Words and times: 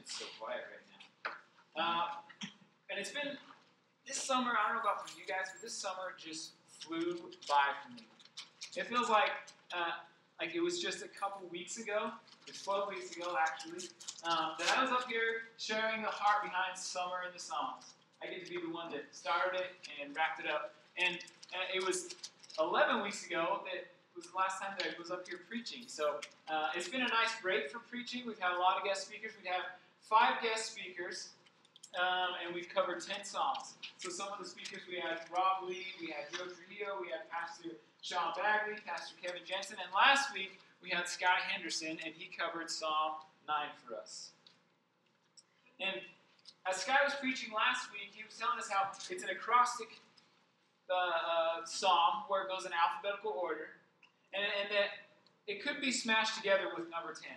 It's 0.00 0.18
so 0.18 0.24
quiet 0.40 0.64
right 0.72 0.86
now. 1.76 1.76
Uh, 1.76 2.06
and 2.88 2.98
it's 2.98 3.12
been 3.12 3.36
this 4.06 4.16
summer. 4.16 4.52
I 4.56 4.72
don't 4.72 4.76
know 4.76 4.80
about 4.80 5.04
for 5.04 5.12
you 5.18 5.26
guys, 5.28 5.52
but 5.52 5.60
this 5.60 5.74
summer 5.74 6.16
just 6.16 6.52
flew 6.80 7.20
by 7.46 7.76
for 7.84 7.92
me. 7.92 8.08
It 8.76 8.86
feels 8.86 9.10
like 9.10 9.28
uh, 9.76 10.00
like 10.40 10.54
it 10.54 10.60
was 10.64 10.80
just 10.80 11.04
a 11.04 11.08
couple 11.08 11.46
weeks 11.48 11.76
ago. 11.76 12.12
It's 12.48 12.64
12 12.64 12.88
weeks 12.88 13.14
ago, 13.14 13.36
actually, 13.36 13.92
um, 14.24 14.56
that 14.58 14.72
I 14.72 14.82
was 14.82 14.90
up 14.90 15.04
here 15.06 15.52
sharing 15.58 16.00
the 16.00 16.08
heart 16.08 16.48
behind 16.48 16.78
summer 16.78 17.28
in 17.28 17.32
the 17.36 17.38
Psalms. 17.38 17.92
I 18.24 18.26
get 18.26 18.44
to 18.44 18.50
be 18.50 18.56
the 18.56 18.72
one 18.72 18.90
that 18.92 19.04
started 19.12 19.60
it 19.60 19.76
and 20.00 20.16
wrapped 20.16 20.40
it 20.40 20.48
up. 20.48 20.72
And 20.96 21.20
uh, 21.52 21.76
it 21.76 21.84
was 21.84 22.16
11 22.58 23.02
weeks 23.02 23.26
ago 23.26 23.60
that 23.68 23.92
was 24.16 24.32
the 24.32 24.36
last 24.36 24.60
time 24.60 24.72
that 24.78 24.88
I 24.88 24.98
was 24.98 25.10
up 25.10 25.28
here 25.28 25.40
preaching. 25.46 25.84
So 25.86 26.18
uh, 26.48 26.72
it's 26.74 26.88
been 26.88 27.02
a 27.02 27.12
nice 27.12 27.36
break 27.42 27.70
from 27.70 27.82
preaching. 27.88 28.24
We've 28.26 28.40
had 28.40 28.56
a 28.56 28.60
lot 28.60 28.80
of 28.80 28.84
guest 28.84 29.06
speakers. 29.06 29.32
We 29.40 29.46
have 29.48 29.76
five 30.02 30.42
guest 30.42 30.72
speakers, 30.72 31.30
um, 31.98 32.38
and 32.44 32.54
we've 32.54 32.68
covered 32.68 33.02
10 33.02 33.24
songs. 33.24 33.74
So 33.98 34.10
some 34.10 34.28
of 34.32 34.38
the 34.38 34.48
speakers 34.48 34.82
we 34.88 34.96
had 34.96 35.20
Rob 35.32 35.68
Lee, 35.68 35.86
we 36.00 36.14
had 36.14 36.30
Joe 36.32 36.46
Trujillo, 36.46 37.00
we 37.00 37.10
had 37.10 37.28
Pastor 37.30 37.76
Sean 38.02 38.32
Bagley, 38.36 38.80
Pastor 38.86 39.14
Kevin 39.22 39.42
Jensen, 39.44 39.76
and 39.82 39.90
last 39.92 40.32
week 40.32 40.60
we 40.82 40.90
had 40.90 41.08
Scott 41.08 41.44
Henderson, 41.46 41.98
and 42.04 42.14
he 42.14 42.30
covered 42.32 42.70
Psalm 42.70 43.20
9 43.46 43.56
for 43.84 43.96
us. 43.96 44.30
And 45.80 46.00
as 46.68 46.76
Scott 46.76 47.00
was 47.04 47.14
preaching 47.20 47.52
last 47.52 47.90
week, 47.92 48.12
he 48.12 48.24
was 48.24 48.36
telling 48.36 48.58
us 48.58 48.68
how 48.68 48.88
it's 48.92 49.22
an 49.22 49.30
acrostic 49.30 49.88
uh, 50.88 50.94
uh, 50.94 51.64
psalm 51.64 52.24
where 52.28 52.42
it 52.44 52.48
goes 52.48 52.64
in 52.66 52.72
alphabetical 52.72 53.32
order, 53.36 53.76
and, 54.34 54.44
and 54.44 54.68
that 54.70 55.10
it 55.46 55.62
could 55.62 55.80
be 55.80 55.90
smashed 55.92 56.36
together 56.36 56.68
with 56.76 56.90
number 56.90 57.12
10. 57.12 57.32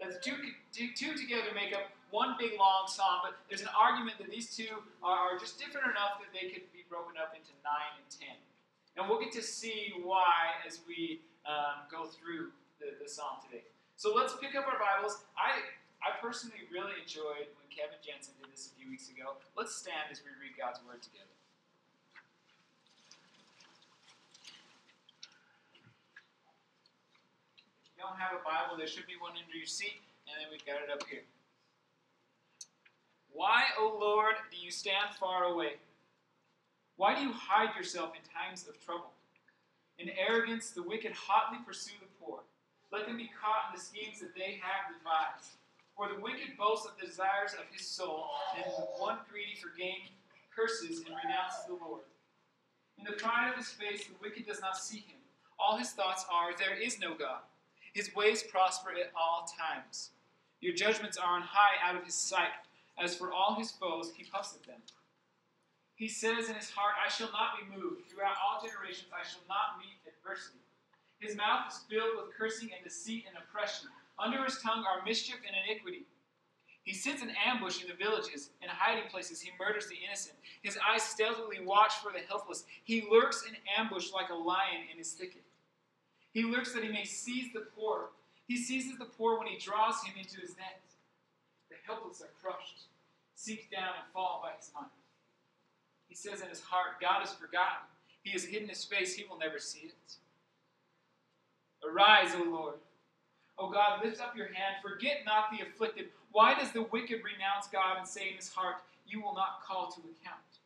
The 0.00 0.20
two, 0.20 0.36
two, 0.72 0.92
two 0.92 1.16
together 1.16 1.50
make 1.54 1.72
up 1.72 1.88
one 2.10 2.36
big 2.38 2.54
long 2.58 2.86
psalm, 2.86 3.24
but 3.24 3.34
there's 3.48 3.62
an 3.62 3.72
argument 3.72 4.18
that 4.18 4.30
these 4.30 4.54
two 4.54 4.70
are, 5.02 5.34
are 5.34 5.38
just 5.38 5.58
different 5.58 5.88
enough 5.88 6.20
that 6.20 6.30
they 6.30 6.52
could 6.52 6.68
be 6.70 6.84
broken 6.88 7.16
up 7.18 7.34
into 7.34 7.50
9 7.64 7.72
and 7.98 8.06
10. 8.08 8.28
And 8.96 9.08
we'll 9.08 9.20
get 9.20 9.32
to 9.36 9.42
see 9.42 9.92
why 10.04 10.56
as 10.64 10.80
we 10.86 11.20
um, 11.44 11.84
go 11.90 12.06
through 12.06 12.52
the, 12.80 12.96
the 13.02 13.08
psalm 13.08 13.40
today. 13.44 13.64
So 13.96 14.12
let's 14.12 14.36
pick 14.36 14.52
up 14.54 14.68
our 14.68 14.76
Bibles. 14.76 15.24
I, 15.36 15.64
I 16.04 16.16
personally 16.20 16.68
really 16.68 16.92
enjoyed 17.00 17.48
when 17.56 17.66
Kevin 17.72 17.96
Jensen 18.04 18.36
did 18.36 18.52
this 18.52 18.68
a 18.68 18.72
few 18.76 18.88
weeks 18.92 19.08
ago. 19.08 19.40
Let's 19.56 19.74
stand 19.76 20.12
as 20.12 20.20
we 20.20 20.32
read 20.36 20.52
God's 20.56 20.80
Word 20.84 21.00
together. 21.00 21.32
If 27.88 27.95
you 27.95 27.95
don't 28.06 28.22
have 28.22 28.38
a 28.38 28.42
Bible, 28.46 28.78
there 28.78 28.86
should 28.86 29.06
be 29.06 29.18
one 29.18 29.34
under 29.34 29.56
your 29.56 29.66
seat, 29.66 29.98
and 30.30 30.38
then 30.38 30.46
we've 30.50 30.62
got 30.62 30.78
it 30.78 30.90
up 30.94 31.02
here. 31.10 31.26
Why, 33.34 33.66
O 33.78 33.98
Lord, 33.98 34.38
do 34.50 34.56
you 34.56 34.70
stand 34.70 35.10
far 35.18 35.44
away? 35.44 35.82
Why 36.96 37.14
do 37.14 37.20
you 37.20 37.32
hide 37.32 37.74
yourself 37.76 38.14
in 38.14 38.22
times 38.30 38.66
of 38.68 38.78
trouble? 38.78 39.10
In 39.98 40.08
arrogance, 40.14 40.70
the 40.70 40.82
wicked 40.82 41.12
hotly 41.12 41.58
pursue 41.66 41.98
the 42.00 42.08
poor. 42.22 42.40
Let 42.92 43.06
them 43.06 43.18
be 43.18 43.28
caught 43.34 43.68
in 43.68 43.76
the 43.76 43.82
schemes 43.82 44.20
that 44.20 44.34
they 44.34 44.62
have 44.62 44.94
devised. 44.94 45.58
For 45.96 46.08
the 46.08 46.20
wicked 46.20 46.56
boasts 46.56 46.86
of 46.86 46.92
the 47.00 47.06
desires 47.06 47.52
of 47.58 47.66
his 47.72 47.86
soul, 47.86 48.28
and 48.54 48.64
the 48.64 48.86
one 49.00 49.18
greedy 49.28 49.56
for 49.56 49.72
gain 49.76 50.12
curses 50.54 51.04
and 51.04 51.16
renounces 51.24 51.66
the 51.66 51.74
Lord. 51.74 52.04
In 52.98 53.04
the 53.04 53.16
pride 53.16 53.50
of 53.50 53.56
his 53.56 53.68
face, 53.68 54.06
the 54.06 54.16
wicked 54.22 54.46
does 54.46 54.60
not 54.60 54.78
see 54.78 55.00
him. 55.00 55.20
All 55.58 55.76
his 55.76 55.90
thoughts 55.90 56.24
are, 56.32 56.56
There 56.56 56.76
is 56.76 57.00
no 57.00 57.14
God. 57.14 57.40
His 57.96 58.14
ways 58.14 58.42
prosper 58.42 58.90
at 58.90 59.10
all 59.16 59.48
times. 59.48 60.10
Your 60.60 60.74
judgments 60.74 61.16
are 61.16 61.34
on 61.34 61.40
high 61.40 61.80
out 61.82 61.96
of 61.96 62.04
his 62.04 62.14
sight. 62.14 62.52
As 63.02 63.16
for 63.16 63.32
all 63.32 63.54
his 63.54 63.70
foes, 63.70 64.12
he 64.14 64.24
puffs 64.24 64.54
at 64.54 64.66
them. 64.68 64.82
He 65.94 66.06
says 66.06 66.50
in 66.50 66.56
his 66.56 66.68
heart, 66.68 66.92
I 67.02 67.08
shall 67.08 67.32
not 67.32 67.56
be 67.56 67.74
moved. 67.74 68.10
Throughout 68.10 68.36
all 68.36 68.60
generations, 68.60 69.08
I 69.16 69.24
shall 69.26 69.40
not 69.48 69.80
meet 69.80 69.96
adversity. 70.04 70.60
His 71.20 71.36
mouth 71.36 71.72
is 71.72 71.88
filled 71.88 72.20
with 72.20 72.36
cursing 72.36 72.68
and 72.76 72.84
deceit 72.84 73.24
and 73.26 73.38
oppression. 73.40 73.88
Under 74.18 74.44
his 74.44 74.60
tongue 74.60 74.84
are 74.84 75.02
mischief 75.02 75.40
and 75.40 75.56
iniquity. 75.64 76.04
He 76.84 76.92
sits 76.92 77.22
in 77.22 77.32
ambush 77.48 77.80
in 77.80 77.88
the 77.88 77.96
villages. 77.96 78.50
In 78.60 78.68
hiding 78.68 79.08
places, 79.08 79.40
he 79.40 79.56
murders 79.58 79.88
the 79.88 79.96
innocent. 80.04 80.36
His 80.60 80.76
eyes 80.84 81.02
stealthily 81.02 81.64
watch 81.64 81.94
for 82.04 82.12
the 82.12 82.20
helpless. 82.28 82.64
He 82.84 83.08
lurks 83.10 83.48
in 83.48 83.56
ambush 83.72 84.12
like 84.12 84.28
a 84.28 84.36
lion 84.36 84.84
in 84.92 84.98
his 84.98 85.12
thicket. 85.12 85.45
He 86.36 86.44
lurks 86.44 86.74
that 86.74 86.84
he 86.84 86.90
may 86.90 87.06
seize 87.06 87.50
the 87.54 87.64
poor. 87.74 88.10
He 88.46 88.58
seizes 88.58 88.98
the 88.98 89.06
poor 89.06 89.38
when 89.38 89.46
he 89.46 89.56
draws 89.56 90.02
him 90.04 90.12
into 90.18 90.38
his 90.38 90.50
net. 90.58 90.82
The 91.70 91.76
helpless 91.86 92.20
are 92.20 92.28
crushed, 92.42 92.88
sink 93.34 93.70
down, 93.72 93.96
and 93.96 94.12
fall 94.12 94.42
by 94.44 94.50
his 94.58 94.70
might. 94.74 94.92
He 96.08 96.14
says 96.14 96.42
in 96.42 96.50
his 96.50 96.60
heart, 96.60 97.00
God 97.00 97.24
is 97.24 97.32
forgotten. 97.32 97.88
He 98.22 98.32
has 98.32 98.44
hidden 98.44 98.68
his 98.68 98.84
face, 98.84 99.14
he 99.14 99.24
will 99.24 99.38
never 99.38 99.58
see 99.58 99.88
it. 99.88 100.16
Arise, 101.82 102.34
O 102.34 102.42
Lord. 102.42 102.80
O 103.58 103.70
God, 103.70 104.04
lift 104.04 104.20
up 104.20 104.36
your 104.36 104.48
hand. 104.48 104.76
Forget 104.82 105.24
not 105.24 105.46
the 105.50 105.64
afflicted. 105.64 106.08
Why 106.32 106.52
does 106.52 106.70
the 106.70 106.82
wicked 106.82 107.22
renounce 107.24 107.66
God 107.72 107.96
and 107.96 108.06
say 108.06 108.28
in 108.28 108.36
his 108.36 108.50
heart, 108.50 108.76
You 109.08 109.22
will 109.22 109.34
not 109.34 109.62
call 109.66 109.86
to 109.86 110.00
account? 110.00 110.60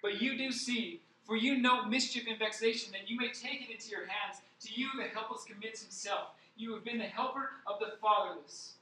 But 0.00 0.22
you 0.22 0.38
do 0.38 0.50
see, 0.50 1.02
for 1.26 1.36
you 1.36 1.58
know 1.58 1.84
mischief 1.84 2.24
and 2.26 2.38
vexation, 2.38 2.90
that 2.92 3.10
you 3.10 3.18
may 3.18 3.32
take 3.32 3.68
it 3.68 3.70
into 3.70 3.90
your 3.90 4.06
hands. 4.06 4.40
To 4.64 4.80
you 4.80 4.88
the 4.96 5.08
helpless 5.08 5.44
commits 5.44 5.82
himself. 5.82 6.28
You 6.56 6.74
have 6.74 6.84
been 6.84 6.98
the 6.98 7.04
helper 7.04 7.50
of 7.66 7.80
the 7.80 7.96
fatherless. 8.00 8.74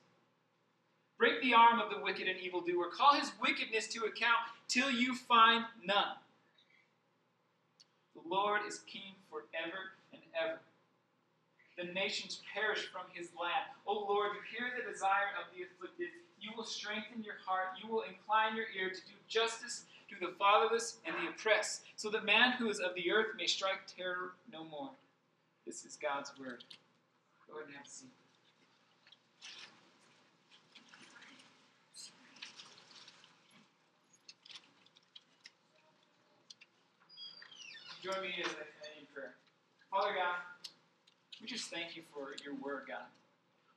Break 1.19 1.41
the 1.43 1.55
arm 1.55 1.81
of 1.81 1.91
the 1.91 2.03
wicked 2.03 2.29
and 2.29 2.39
evildoer. 2.39 2.91
Call 2.97 3.15
his 3.15 3.33
wickedness 3.41 3.87
to 3.89 4.05
account 4.05 4.41
till 4.69 4.91
you 4.91 5.15
find 5.15 5.65
none. 5.85 6.17
The 8.15 8.29
Lord 8.29 8.61
is 8.67 8.81
king 8.81 9.15
forever 9.31 9.97
and 10.13 10.23
ever. 10.39 10.61
The 11.79 11.93
nations 11.93 12.43
perish 12.53 12.89
from 12.93 13.05
his 13.13 13.29
land. 13.41 13.73
O 13.87 13.93
Lord, 13.93 14.33
you 14.35 14.59
hear 14.59 14.71
the 14.77 14.91
desire 14.91 15.33
of 15.39 15.55
the 15.55 15.65
afflicted. 15.65 16.09
You 16.41 16.51
will 16.57 16.65
strengthen 16.65 17.23
your 17.23 17.37
heart. 17.47 17.79
You 17.83 17.91
will 17.91 18.03
incline 18.03 18.57
your 18.57 18.67
ear 18.77 18.91
to 18.91 19.01
do 19.01 19.17
justice 19.29 19.85
to 20.11 20.27
the 20.27 20.35
fatherless 20.39 20.99
and 21.07 21.15
the 21.17 21.31
oppressed, 21.31 21.83
so 21.97 22.11
that 22.11 22.25
man 22.25 22.53
who 22.53 22.69
is 22.69 22.81
of 22.81 22.95
the 22.95 23.11
earth 23.13 23.37
may 23.37 23.47
strike 23.47 23.87
terror 23.87 24.33
no 24.53 24.65
more. 24.65 24.91
This 25.67 25.85
is 25.85 25.97
God's 25.97 26.33
word. 26.39 26.65
Go 27.47 27.57
ahead 27.57 27.67
and 27.67 27.77
have 27.77 27.87
a 27.87 27.89
seat. 27.89 28.11
Join 38.03 38.23
me 38.23 38.33
as 38.41 38.49
I 38.49 39.05
prayer. 39.13 39.37
Father 39.91 40.17
God, 40.17 40.41
we 41.41 41.47
just 41.47 41.69
thank 41.69 41.97
you 41.97 42.03
for 42.15 42.33
your 42.43 42.55
word, 42.57 42.89
God. 42.89 43.05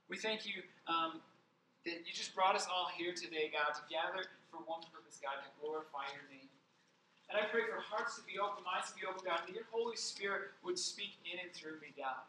We 0.07 0.15
thank 0.15 0.45
you 0.45 0.63
um, 0.87 1.19
that 1.85 2.07
you 2.07 2.13
just 2.13 2.33
brought 2.33 2.55
us 2.55 2.67
all 2.71 2.87
here 2.95 3.11
today, 3.11 3.51
God, 3.51 3.75
to 3.75 3.83
gather 3.91 4.23
for 4.47 4.63
one 4.63 4.79
purpose, 4.95 5.19
God, 5.19 5.43
to 5.43 5.49
glorify 5.59 6.07
your 6.15 6.23
name. 6.31 6.52
And 7.29 7.39
I 7.39 7.49
pray 7.49 7.61
for 7.65 7.79
hearts 7.81 8.15
to 8.17 8.23
be 8.23 8.37
open, 8.37 8.63
minds 8.63 8.91
to 8.91 8.95
be 8.95 9.05
open, 9.05 9.21
God, 9.25 9.41
that 9.47 9.53
your 9.53 9.65
Holy 9.71 9.95
Spirit 9.95 10.53
would 10.63 10.77
speak 10.77 11.17
in 11.25 11.39
and 11.39 11.51
through 11.53 11.79
me, 11.81 11.93
God. 11.97 12.23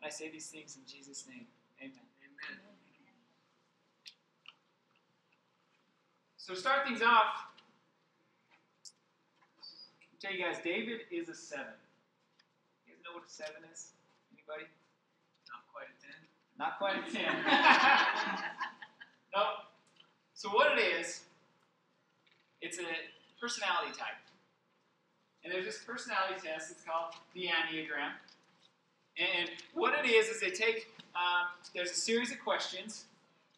And 0.00 0.06
I 0.06 0.10
say 0.10 0.30
these 0.30 0.48
things 0.48 0.76
in 0.76 0.82
Jesus' 0.86 1.24
name. 1.28 1.46
Amen. 1.78 2.06
Amen. 2.22 2.58
So 6.36 6.54
to 6.54 6.58
start 6.58 6.86
things 6.86 7.02
off, 7.02 7.52
tell 10.22 10.32
you 10.32 10.44
guys, 10.44 10.56
David 10.62 11.00
is 11.10 11.28
a 11.28 11.34
seven. 11.34 11.74
You 12.86 12.94
guys 12.94 13.02
know 13.04 13.14
what 13.18 13.26
a 13.26 13.30
seven 13.30 13.62
is? 13.72 13.90
Anybody? 14.30 14.70
Not 15.50 15.66
quite 15.74 15.90
a 15.90 15.96
ten. 15.98 16.18
Not 16.58 16.78
quite 16.78 16.98
a 16.98 17.06
ten. 17.10 17.26
nope. 19.34 19.66
So 20.34 20.48
what 20.50 20.78
it 20.78 20.80
is, 20.80 21.22
it's 22.60 22.78
a 22.78 22.82
personality 23.42 23.90
type. 23.98 24.22
And 25.42 25.52
there's 25.52 25.66
this 25.66 25.82
personality 25.82 26.38
test. 26.38 26.70
It's 26.70 26.86
called 26.86 27.18
the 27.34 27.50
Enneagram. 27.50 28.14
And 29.18 29.50
what 29.74 29.98
it 29.98 30.06
is 30.06 30.28
is 30.28 30.40
they 30.40 30.54
take 30.54 30.86
um, 31.18 31.50
there's 31.74 31.90
a 31.90 31.98
series 31.98 32.30
of 32.30 32.38
questions, 32.40 33.04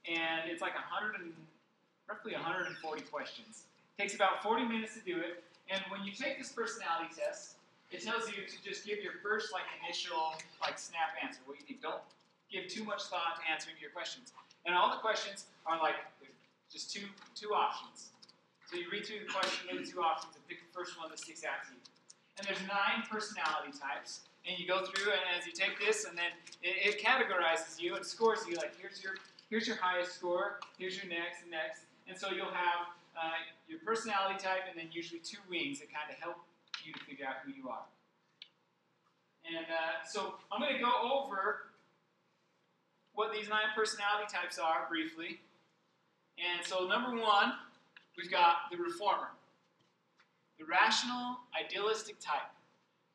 and 0.09 0.51
it's 0.51 0.61
like 0.61 0.75
100 0.75 1.21
and 1.21 1.31
roughly 2.09 2.33
140 2.33 2.75
questions. 3.13 3.69
It 3.95 4.03
takes 4.03 4.17
about 4.17 4.43
40 4.43 4.65
minutes 4.65 4.95
to 4.95 5.03
do 5.05 5.21
it. 5.21 5.45
And 5.71 5.79
when 5.93 6.03
you 6.03 6.11
take 6.11 6.39
this 6.39 6.51
personality 6.51 7.15
test, 7.15 7.61
it 7.93 8.03
tells 8.03 8.27
you 8.27 8.43
to 8.43 8.57
just 8.65 8.85
give 8.85 8.99
your 8.99 9.21
first 9.23 9.53
like 9.53 9.69
initial 9.85 10.35
like 10.61 10.81
snap 10.81 11.15
answer. 11.23 11.39
What 11.45 11.61
you 11.61 11.67
need. 11.69 11.83
Don't 11.85 12.03
give 12.51 12.67
too 12.67 12.83
much 12.83 13.05
thought 13.05 13.39
to 13.39 13.43
answering 13.53 13.77
your 13.81 13.91
questions. 13.93 14.33
And 14.67 14.75
all 14.75 14.91
the 14.91 14.99
questions 14.99 15.47
are 15.69 15.79
like 15.79 16.01
just 16.73 16.91
two 16.91 17.07
two 17.37 17.55
options. 17.55 18.14
So 18.71 18.77
you 18.81 18.89
read 18.91 19.05
through 19.05 19.27
the 19.27 19.31
question, 19.33 19.69
look 19.71 19.81
at 19.81 19.89
two 19.89 20.01
options, 20.01 20.35
and 20.37 20.45
pick 20.49 20.65
the 20.65 20.73
first 20.73 20.99
one 20.99 21.11
that 21.11 21.21
sticks 21.21 21.45
out 21.45 21.63
to 21.69 21.77
you. 21.77 21.83
And 22.39 22.43
there's 22.49 22.63
nine 22.67 23.07
personality 23.07 23.77
types, 23.77 24.27
and 24.43 24.59
you 24.59 24.67
go 24.67 24.83
through, 24.83 25.13
and 25.13 25.23
as 25.39 25.47
you 25.47 25.53
take 25.53 25.79
this, 25.79 26.05
and 26.05 26.17
then 26.19 26.33
it, 26.65 26.95
it 26.95 26.95
categorizes 26.99 27.79
you 27.79 27.95
and 27.95 28.05
scores 28.05 28.43
you. 28.49 28.57
Like 28.57 28.75
here's 28.81 29.03
your 29.05 29.15
here's 29.51 29.69
your 29.69 29.77
highest 29.77 30.17
score, 30.17 30.59
here's 30.79 30.97
your 30.97 31.07
next 31.07 31.43
and 31.43 31.51
next. 31.53 31.87
And 32.09 32.19
so 32.19 32.33
you'll 32.33 32.53
have 32.53 32.91
uh, 33.17 33.39
your 33.69 33.79
personality 33.81 34.37
type 34.37 34.67
and 34.69 34.77
then 34.77 34.89
usually 34.93 35.21
two 35.21 35.39
wings 35.49 35.79
that 35.81 35.89
kind 35.93 36.11
of 36.11 36.19
help 36.19 36.37
you 36.85 36.93
to 36.93 37.01
figure 37.01 37.25
out 37.25 37.47
who 37.47 37.53
you 37.53 37.69
are. 37.69 37.87
And 39.47 39.67
uh, 39.67 40.05
so 40.09 40.35
I'm 40.51 40.61
going 40.61 40.75
to 40.75 40.83
go 40.83 40.93
over 41.23 41.71
what 43.15 43.33
these 43.33 43.49
nine 43.49 43.71
personality 43.75 44.27
types 44.29 44.59
are 44.59 44.87
briefly. 44.89 45.41
And 46.39 46.67
so, 46.67 46.89
number 46.89 47.15
one, 47.15 47.53
we've 48.17 48.31
got 48.31 48.71
the 48.71 48.77
reformer, 48.77 49.31
the 50.59 50.65
rational, 50.65 51.39
idealistic 51.59 52.17
type, 52.21 52.51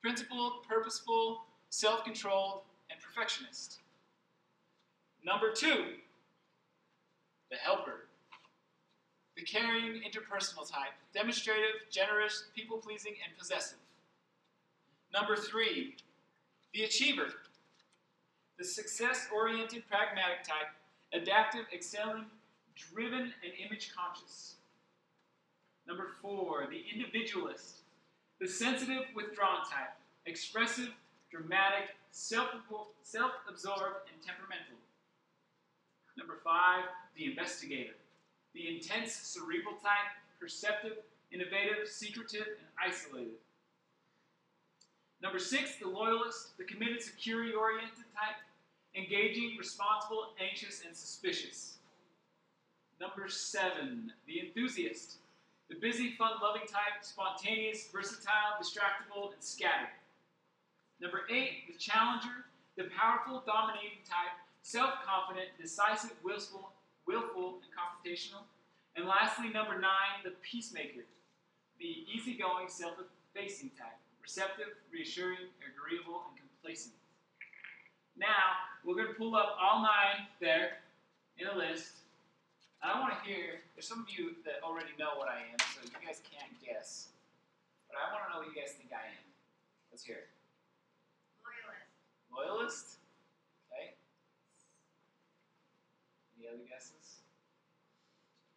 principled, 0.02 0.64
purposeful, 0.68 1.46
self 1.70 2.04
controlled, 2.04 2.62
and 2.90 3.00
perfectionist. 3.00 3.80
Number 5.24 5.52
two, 5.52 5.86
the 7.52 7.58
helper, 7.58 8.08
the 9.36 9.44
caring, 9.44 10.02
interpersonal 10.02 10.70
type, 10.70 10.94
demonstrative, 11.14 11.76
generous, 11.92 12.46
people 12.56 12.78
pleasing, 12.78 13.14
and 13.26 13.38
possessive. 13.38 13.78
Number 15.14 15.36
three, 15.36 15.96
the 16.74 16.84
achiever, 16.84 17.28
the 18.58 18.64
success 18.64 19.28
oriented, 19.34 19.84
pragmatic 19.90 20.44
type, 20.44 20.68
adaptive, 21.14 21.66
excelling, 21.74 22.26
driven, 22.76 23.34
and 23.44 23.54
image 23.66 23.92
conscious. 23.96 24.56
Number 25.90 26.10
four, 26.22 26.68
the 26.70 26.84
individualist, 26.94 27.80
the 28.40 28.48
sensitive, 28.48 29.06
withdrawn 29.16 29.66
type, 29.66 29.98
expressive, 30.28 30.90
dramatic, 31.32 31.96
self 32.12 32.50
absorbed, 33.50 33.96
and 34.14 34.22
temperamental. 34.24 34.78
Number 36.16 36.36
five, 36.44 36.84
the 37.18 37.26
investigator, 37.26 37.96
the 38.54 38.76
intense, 38.76 39.14
cerebral 39.14 39.74
type, 39.82 40.14
perceptive, 40.40 40.98
innovative, 41.32 41.88
secretive, 41.88 42.46
and 42.60 42.68
isolated. 42.80 43.40
Number 45.24 45.40
six, 45.40 45.78
the 45.82 45.88
loyalist, 45.88 46.56
the 46.60 46.66
committed, 46.66 47.02
security 47.02 47.54
oriented 47.54 48.06
type, 48.14 48.38
engaging, 48.96 49.56
responsible, 49.58 50.34
anxious, 50.40 50.84
and 50.86 50.96
suspicious. 50.96 51.78
Number 53.02 53.28
seven, 53.28 54.14
the 54.28 54.40
enthusiast, 54.40 55.18
the 55.70 55.76
busy, 55.76 56.16
fun 56.18 56.34
loving 56.42 56.68
type, 56.68 57.02
spontaneous, 57.02 57.88
versatile, 57.94 58.58
distractible, 58.62 59.34
and 59.34 59.44
scattered. 59.44 59.94
Number 61.00 61.22
eight, 61.32 61.72
the 61.72 61.78
challenger, 61.78 62.46
the 62.76 62.86
powerful, 62.98 63.44
dominating 63.46 64.04
type, 64.04 64.34
self 64.62 64.92
confident, 65.06 65.50
decisive, 65.62 66.16
willful, 66.24 66.72
willful, 67.06 67.60
and 67.62 67.70
confrontational. 67.72 68.44
And 68.96 69.08
lastly, 69.08 69.50
number 69.50 69.80
nine, 69.80 70.26
the 70.26 70.34
peacemaker, 70.42 71.06
the 71.80 72.04
easygoing, 72.14 72.68
self 72.68 72.94
effacing 73.36 73.72
type 73.78 73.96
receptive, 74.30 74.78
reassuring, 74.94 75.50
agreeable, 75.66 76.22
and 76.30 76.38
complacent. 76.38 76.94
Now, 78.16 78.70
we're 78.86 78.94
going 78.94 79.08
to 79.08 79.14
pull 79.14 79.36
up 79.36 79.58
all 79.60 79.82
nine 79.82 80.28
there 80.40 80.86
in 81.40 81.48
a 81.48 81.58
list. 81.58 82.06
And 82.80 82.88
I 82.88 82.96
want 83.00 83.12
to 83.12 83.20
hear, 83.28 83.60
there's 83.76 83.88
some 83.88 84.00
of 84.00 84.10
you 84.10 84.40
that 84.48 84.64
already 84.64 84.96
know 84.96 85.20
what 85.20 85.28
I 85.28 85.44
am, 85.52 85.60
so 85.76 85.84
you 85.84 85.92
guys 86.00 86.24
can't 86.24 86.56
guess. 86.64 87.12
But 87.92 88.00
I 88.00 88.08
want 88.16 88.24
to 88.24 88.28
know 88.32 88.40
what 88.40 88.48
you 88.48 88.56
guys 88.56 88.72
think 88.80 88.96
I 88.96 89.04
am. 89.04 89.28
Let's 89.92 90.08
hear 90.08 90.24
it. 90.24 90.32
Loyalist. 92.32 92.32
Loyalist? 92.32 92.88
Okay. 93.68 94.00
Any 96.40 96.48
other 96.48 96.64
guesses? 96.72 97.20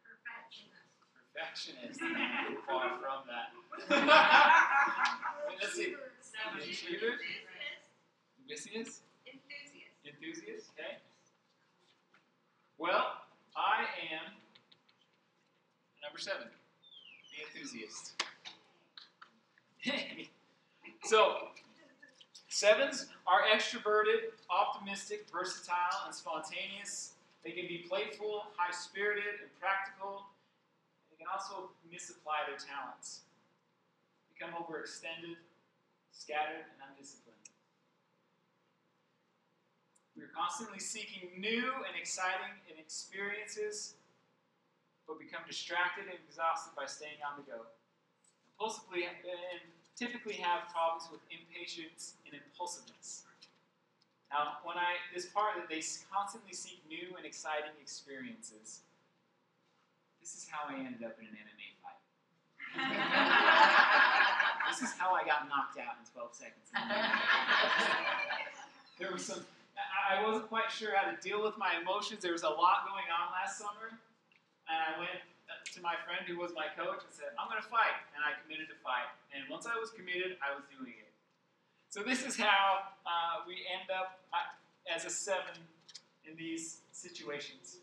Perfectionist. 0.06 0.86
Perfectionist. 1.10 1.98
Far 2.70 2.94
from 3.02 3.26
that. 3.26 3.50
Wait, 5.50 5.58
let's 5.58 5.74
see. 5.74 5.98
Achiever? 6.62 7.18
Enthusiast. 8.38 9.02
Enthusiast. 9.26 9.98
Enthusiast, 10.06 10.70
okay. 10.78 10.98
Well, 12.78 13.22
I 13.56 13.84
am 14.12 14.32
number 16.02 16.18
seven, 16.18 16.48
the 17.30 17.44
enthusiast. 17.44 18.22
so, 21.04 21.48
sevens 22.48 23.06
are 23.26 23.42
extroverted, 23.54 24.32
optimistic, 24.50 25.26
versatile, 25.32 26.06
and 26.06 26.14
spontaneous. 26.14 27.12
They 27.44 27.50
can 27.50 27.66
be 27.66 27.84
playful, 27.88 28.44
high 28.56 28.72
spirited, 28.72 29.40
and 29.42 29.50
practical. 29.60 30.26
They 31.10 31.16
can 31.16 31.26
also 31.32 31.70
misapply 31.90 32.46
their 32.46 32.56
talents, 32.56 33.22
become 34.32 34.54
overextended, 34.54 35.36
scattered, 36.12 36.64
and 36.72 36.90
undisciplined. 36.90 37.41
We're 40.16 40.30
constantly 40.36 40.78
seeking 40.78 41.40
new 41.40 41.72
and 41.88 41.96
exciting 41.96 42.52
experiences, 42.78 43.94
but 45.08 45.18
become 45.18 45.40
distracted 45.48 46.04
and 46.04 46.20
exhausted 46.28 46.76
by 46.76 46.84
staying 46.84 47.24
on 47.24 47.40
the 47.40 47.44
go. 47.48 47.64
Impulsively 48.52 49.08
and 49.08 49.16
typically 49.96 50.34
have 50.34 50.68
problems 50.68 51.08
with 51.10 51.22
impatience 51.32 52.16
and 52.26 52.34
impulsiveness. 52.36 53.24
Now, 54.30 54.58
when 54.64 54.76
I 54.76 54.96
this 55.14 55.26
part 55.26 55.56
that 55.56 55.68
they 55.68 55.82
constantly 56.08 56.52
seek 56.52 56.82
new 56.88 57.16
and 57.16 57.24
exciting 57.24 57.72
experiences, 57.80 58.80
this 60.20 60.34
is 60.34 60.46
how 60.48 60.68
I 60.68 60.74
ended 60.78 61.02
up 61.04 61.18
in 61.20 61.26
an 61.26 61.36
MMA 61.36 61.72
fight. 61.80 62.00
this 64.70 64.82
is 64.88 64.94
how 64.96 65.12
I 65.12 65.24
got 65.24 65.48
knocked 65.48 65.78
out 65.80 65.96
in 66.00 66.06
12 66.12 66.32
seconds. 66.32 66.70
there 68.98 69.12
was 69.12 69.24
some 69.24 69.44
I 70.12 70.20
wasn't 70.20 70.48
quite 70.52 70.68
sure 70.68 70.92
how 70.92 71.08
to 71.08 71.16
deal 71.24 71.40
with 71.40 71.56
my 71.56 71.80
emotions. 71.80 72.20
There 72.20 72.36
was 72.36 72.44
a 72.44 72.52
lot 72.52 72.84
going 72.84 73.08
on 73.08 73.32
last 73.32 73.56
summer, 73.56 73.96
and 74.68 74.76
I 74.76 75.00
went 75.00 75.24
to 75.72 75.80
my 75.80 75.96
friend 76.04 76.20
who 76.28 76.36
was 76.36 76.52
my 76.52 76.68
coach 76.76 77.00
and 77.00 77.12
said, 77.12 77.32
"I'm 77.40 77.48
going 77.48 77.60
to 77.60 77.68
fight," 77.72 77.96
and 78.12 78.20
I 78.20 78.36
committed 78.44 78.68
to 78.68 78.76
fight. 78.84 79.08
And 79.32 79.48
once 79.48 79.64
I 79.64 79.80
was 79.80 79.88
committed, 79.88 80.36
I 80.44 80.52
was 80.52 80.68
doing 80.68 80.92
it. 81.00 81.08
So 81.88 82.04
this 82.04 82.24
is 82.24 82.36
how 82.36 82.92
uh, 83.08 83.48
we 83.48 83.64
end 83.72 83.88
up 83.88 84.20
uh, 84.36 84.52
as 84.84 85.08
a 85.08 85.10
seven 85.10 85.56
in 86.28 86.36
these 86.36 86.84
situations. 86.92 87.80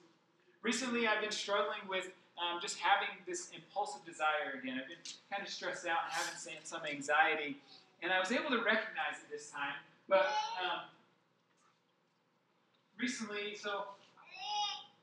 Recently, 0.62 1.08
I've 1.08 1.22
been 1.22 1.34
struggling 1.34 1.82
with 1.90 2.14
um, 2.38 2.62
just 2.62 2.78
having 2.78 3.10
this 3.26 3.50
impulsive 3.58 4.06
desire 4.06 4.54
again. 4.62 4.78
I've 4.78 4.90
been 4.90 5.02
kind 5.34 5.42
of 5.42 5.50
stressed 5.50 5.86
out 5.90 6.06
and 6.06 6.14
having 6.14 6.62
some 6.62 6.86
anxiety, 6.86 7.58
and 8.06 8.14
I 8.14 8.20
was 8.22 8.32
able 8.32 8.54
to 8.54 8.62
recognize 8.62 9.18
it 9.18 9.34
this 9.34 9.50
time, 9.50 9.82
but. 10.06 10.30
Um, 10.62 10.94
recently, 13.00 13.56
so 13.56 13.96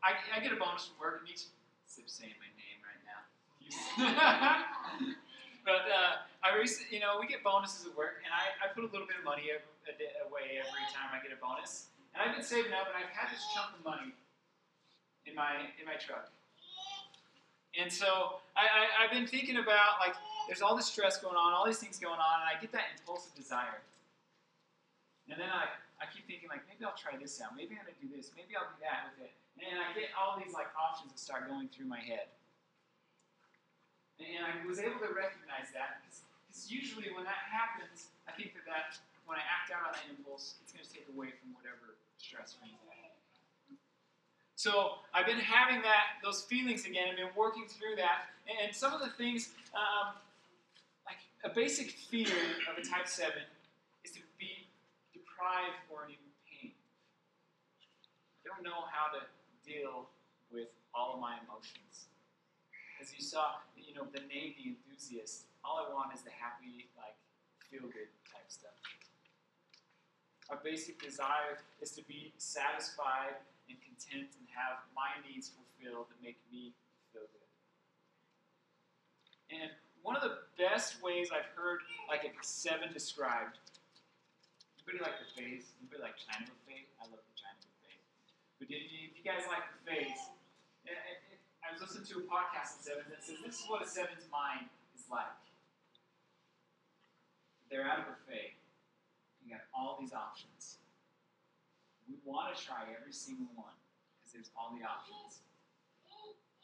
I, 0.04 0.14
I 0.36 0.40
get 0.40 0.52
a 0.52 0.60
bonus 0.60 0.86
from 0.86 1.00
work, 1.00 1.24
and 1.24 1.28
each 1.32 1.48
Sip's 1.88 2.12
saying 2.12 2.36
my 2.36 2.50
name 2.54 2.78
right 2.84 3.02
now. 3.08 3.20
but 5.64 5.88
uh, 5.88 6.22
I 6.44 6.54
recently, 6.60 6.92
you 6.92 7.02
know, 7.02 7.16
we 7.18 7.26
get 7.26 7.42
bonuses 7.42 7.88
at 7.88 7.96
work, 7.96 8.20
and 8.22 8.30
I, 8.30 8.52
I 8.60 8.70
put 8.70 8.84
a 8.84 8.90
little 8.92 9.08
bit 9.08 9.16
of 9.16 9.24
money 9.24 9.48
away 9.50 10.60
every 10.60 10.86
time 10.92 11.08
I 11.10 11.24
get 11.24 11.32
a 11.32 11.40
bonus. 11.40 11.88
And 12.12 12.20
I've 12.20 12.36
been 12.36 12.44
saving 12.44 12.76
up, 12.76 12.86
and 12.92 12.96
I've 13.00 13.12
had 13.16 13.32
this 13.32 13.42
chunk 13.56 13.72
of 13.74 13.82
money 13.82 14.12
in 15.24 15.34
my 15.34 15.72
in 15.80 15.88
my 15.88 15.96
truck. 15.96 16.30
And 17.76 17.92
so 17.92 18.40
I, 18.56 18.64
I, 18.64 18.82
I've 19.04 19.12
been 19.12 19.26
thinking 19.26 19.58
about 19.58 20.00
like, 20.00 20.16
there's 20.48 20.62
all 20.62 20.76
this 20.76 20.86
stress 20.86 21.18
going 21.20 21.36
on, 21.36 21.52
all 21.52 21.66
these 21.66 21.78
things 21.78 21.98
going 21.98 22.16
on, 22.16 22.36
and 22.40 22.48
I 22.48 22.60
get 22.60 22.72
that 22.72 22.96
impulsive 22.96 23.34
desire. 23.34 23.84
And 25.28 25.36
then 25.36 25.50
I, 25.52 25.68
I 26.00 26.04
keep 26.08 26.28
thinking 26.28 26.52
like 26.52 26.64
maybe 26.68 26.84
I'll 26.84 26.98
try 26.98 27.16
this 27.16 27.40
out. 27.40 27.56
Maybe 27.56 27.76
I'm 27.76 27.88
gonna 27.88 27.96
do 28.00 28.08
this. 28.12 28.32
Maybe 28.36 28.52
I'll 28.52 28.68
do 28.68 28.80
that 28.84 29.12
with 29.12 29.28
it. 29.28 29.32
And 29.60 29.80
I 29.80 29.92
get 29.96 30.12
all 30.12 30.36
these 30.36 30.52
like 30.52 30.68
options 30.76 31.12
that 31.12 31.20
start 31.20 31.48
going 31.48 31.72
through 31.72 31.88
my 31.88 32.00
head. 32.00 32.28
And 34.20 34.44
I 34.44 34.64
was 34.64 34.80
able 34.80 35.00
to 35.04 35.12
recognize 35.12 35.72
that 35.76 36.00
because 36.00 36.24
usually 36.68 37.12
when 37.12 37.24
that 37.28 37.48
happens, 37.48 38.12
I 38.24 38.32
think 38.32 38.56
that, 38.56 38.64
that 38.64 38.96
when 39.28 39.36
I 39.36 39.44
act 39.44 39.68
out 39.72 39.84
on 39.84 39.92
that 39.92 40.08
impulse, 40.08 40.56
it's 40.64 40.72
going 40.72 40.84
to 40.84 40.88
take 40.88 41.04
away 41.12 41.36
from 41.36 41.52
whatever 41.52 42.00
stress 42.16 42.56
that. 42.56 42.96
So 44.56 45.04
I've 45.12 45.26
been 45.26 45.38
having 45.38 45.82
that 45.82 46.16
those 46.24 46.42
feelings 46.42 46.86
again. 46.86 47.08
I've 47.10 47.16
been 47.16 47.36
working 47.36 47.66
through 47.68 47.96
that, 47.96 48.32
and 48.48 48.74
some 48.74 48.92
of 48.92 49.00
the 49.00 49.10
things, 49.10 49.50
um, 49.74 50.14
like 51.04 51.20
a 51.44 51.54
basic 51.54 51.90
fear 51.90 52.32
of 52.72 52.78
a 52.78 52.82
type 52.82 53.06
seven, 53.06 53.44
deprived 55.46 55.78
or 55.90 56.10
in 56.10 56.18
pain. 56.50 56.74
I 58.42 58.50
don't 58.50 58.66
know 58.66 58.90
how 58.90 59.14
to 59.14 59.22
deal 59.62 60.10
with 60.50 60.68
all 60.94 61.14
of 61.14 61.20
my 61.20 61.38
emotions. 61.46 62.10
As 63.00 63.14
you 63.14 63.22
saw, 63.22 63.62
you 63.78 63.94
know, 63.94 64.06
the 64.10 64.20
the 64.26 64.74
enthusiast, 64.74 65.46
all 65.62 65.86
I 65.86 65.94
want 65.94 66.14
is 66.14 66.22
the 66.22 66.34
happy, 66.34 66.90
like, 66.98 67.14
feel 67.70 67.86
good 67.86 68.10
type 68.26 68.48
stuff. 68.48 68.74
Our 70.50 70.58
basic 70.62 71.02
desire 71.02 71.62
is 71.82 71.90
to 71.92 72.02
be 72.06 72.32
satisfied 72.38 73.38
and 73.68 73.78
content 73.82 74.30
and 74.38 74.46
have 74.54 74.82
my 74.94 75.18
needs 75.26 75.50
fulfilled 75.50 76.06
that 76.10 76.18
make 76.22 76.38
me 76.50 76.72
feel 77.12 77.26
good. 77.26 77.50
And 79.50 79.70
one 80.02 80.14
of 80.14 80.22
the 80.22 80.38
best 80.56 81.02
ways 81.02 81.30
I've 81.34 81.50
heard 81.58 81.80
like 82.08 82.22
a 82.22 82.30
seven 82.42 82.92
described. 82.92 83.58
Anybody 84.86 85.02
like 85.02 85.18
the 85.18 85.26
phase? 85.34 85.74
Anybody 85.82 85.98
like 85.98 86.14
China 86.14 86.46
buffet? 86.46 86.86
I 87.02 87.10
love 87.10 87.18
the 87.18 87.34
China 87.34 87.58
buffet. 87.58 87.98
But 88.62 88.70
if 88.70 88.86
you, 88.86 89.10
if 89.10 89.18
you 89.18 89.24
guys 89.26 89.42
like 89.50 89.66
the 89.66 89.82
phase, 89.82 90.22
it, 90.86 90.94
it, 90.94 91.18
it, 91.34 91.38
I 91.66 91.74
was 91.74 91.82
listening 91.82 92.06
to 92.14 92.22
a 92.22 92.26
podcast 92.30 92.78
on 92.78 92.86
sevens 92.86 93.10
that 93.10 93.18
says 93.26 93.42
this 93.42 93.58
is 93.58 93.66
what 93.66 93.82
a 93.82 93.88
seven's 93.90 94.30
mind 94.30 94.70
is 94.94 95.02
like. 95.10 95.26
They're 97.66 97.82
at 97.82 97.98
a 97.98 98.14
buffet. 98.14 98.54
You 99.42 99.58
got 99.58 99.66
all 99.74 99.98
these 99.98 100.14
options. 100.14 100.78
We 102.06 102.14
want 102.22 102.54
to 102.54 102.56
try 102.62 102.86
every 102.86 103.10
single 103.10 103.50
one 103.58 103.74
because 104.22 104.38
there's 104.38 104.54
all 104.54 104.70
the 104.70 104.86
options. 104.86 105.42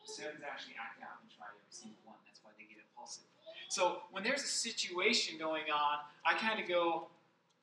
Sevens 0.06 0.46
actually 0.46 0.78
act 0.78 1.02
out 1.02 1.18
and 1.18 1.26
try 1.26 1.50
every 1.50 1.74
single 1.74 1.98
one. 2.06 2.22
That's 2.22 2.38
why 2.46 2.54
they 2.54 2.70
get 2.70 2.78
impulsive. 2.78 3.26
So 3.66 4.06
when 4.14 4.22
there's 4.22 4.46
a 4.46 4.54
situation 4.54 5.42
going 5.42 5.74
on, 5.74 6.06
I 6.22 6.38
kind 6.38 6.62
of 6.62 6.70
go 6.70 7.10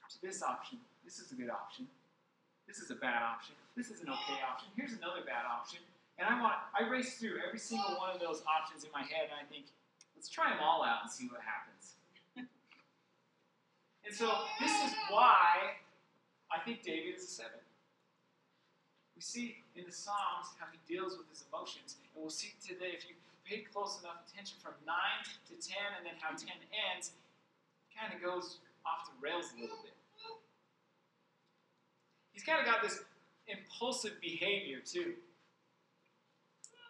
to 0.10 0.22
this 0.22 0.42
option. 0.42 0.78
This 1.06 1.20
is 1.20 1.32
a 1.32 1.36
good 1.36 1.50
option. 1.50 1.88
This 2.68 2.80
is 2.80 2.92
a 2.92 2.96
bad 2.96 3.24
option. 3.24 3.56
This 3.76 3.90
is 3.90 4.02
an 4.02 4.10
okay 4.10 4.42
option. 4.46 4.70
Here's 4.76 4.94
another 4.94 5.26
bad 5.26 5.46
option. 5.46 5.80
And 6.20 6.28
I 6.28 6.36
want 6.42 6.60
I 6.76 6.86
race 6.86 7.18
through 7.18 7.40
every 7.42 7.58
single 7.58 7.96
one 7.98 8.14
of 8.14 8.20
those 8.20 8.44
options 8.46 8.84
in 8.84 8.92
my 8.92 9.02
head, 9.02 9.32
and 9.32 9.40
I 9.40 9.48
think, 9.48 9.72
let's 10.14 10.28
try 10.28 10.52
them 10.52 10.60
all 10.62 10.84
out 10.84 11.02
and 11.02 11.10
see 11.10 11.32
what 11.32 11.40
happens. 11.42 11.96
and 14.06 14.14
so 14.14 14.28
this 14.60 14.76
is 14.84 14.92
why 15.10 15.80
I 16.52 16.60
think 16.62 16.84
David 16.84 17.16
is 17.16 17.24
a 17.24 17.32
seven. 17.42 17.64
We 19.16 19.22
see 19.22 19.64
in 19.80 19.88
the 19.88 19.96
Psalms 19.96 20.54
how 20.60 20.68
he 20.70 20.80
deals 20.84 21.16
with 21.16 21.32
his 21.32 21.48
emotions, 21.48 21.96
and 21.98 22.06
we'll 22.14 22.30
see 22.30 22.52
today 22.60 22.92
if 22.94 23.08
you 23.08 23.16
pay 23.48 23.64
close 23.66 23.98
enough 24.04 24.20
attention 24.28 24.60
from 24.62 24.76
nine 24.86 25.24
to 25.50 25.56
ten, 25.58 25.98
and 25.98 26.06
then 26.06 26.20
how 26.20 26.36
ten 26.36 26.60
ends, 26.92 27.16
kind 27.96 28.12
of 28.12 28.20
goes 28.20 28.60
off 28.86 29.08
the 29.08 29.16
rails 29.24 29.56
a 29.56 29.62
little 29.64 29.80
bit. 29.84 29.99
He's 32.32 32.44
kind 32.44 32.60
of 32.60 32.66
got 32.66 32.82
this 32.82 33.02
impulsive 33.48 34.14
behavior 34.22 34.80
too. 34.80 35.16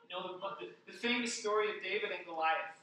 You 0.10 0.16
know, 0.16 0.40
the, 0.60 0.92
the, 0.92 0.98
famous 0.98 1.34
story 1.34 1.70
of 1.70 1.84
David 1.84 2.10
and 2.16 2.26
Goliath. 2.26 2.82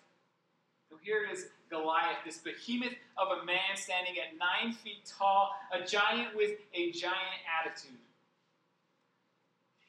So 0.89 0.97
here 1.03 1.27
is 1.31 1.49
Goliath, 1.71 2.19
this 2.25 2.39
behemoth 2.39 2.95
of 3.17 3.39
a 3.43 3.45
man 3.45 3.75
standing 3.75 4.15
at 4.19 4.39
nine 4.39 4.73
feet 4.73 5.13
tall, 5.19 5.51
a 5.73 5.85
giant 5.85 6.37
with 6.37 6.53
a 6.75 6.93
giant 6.93 7.43
attitude. 7.61 7.99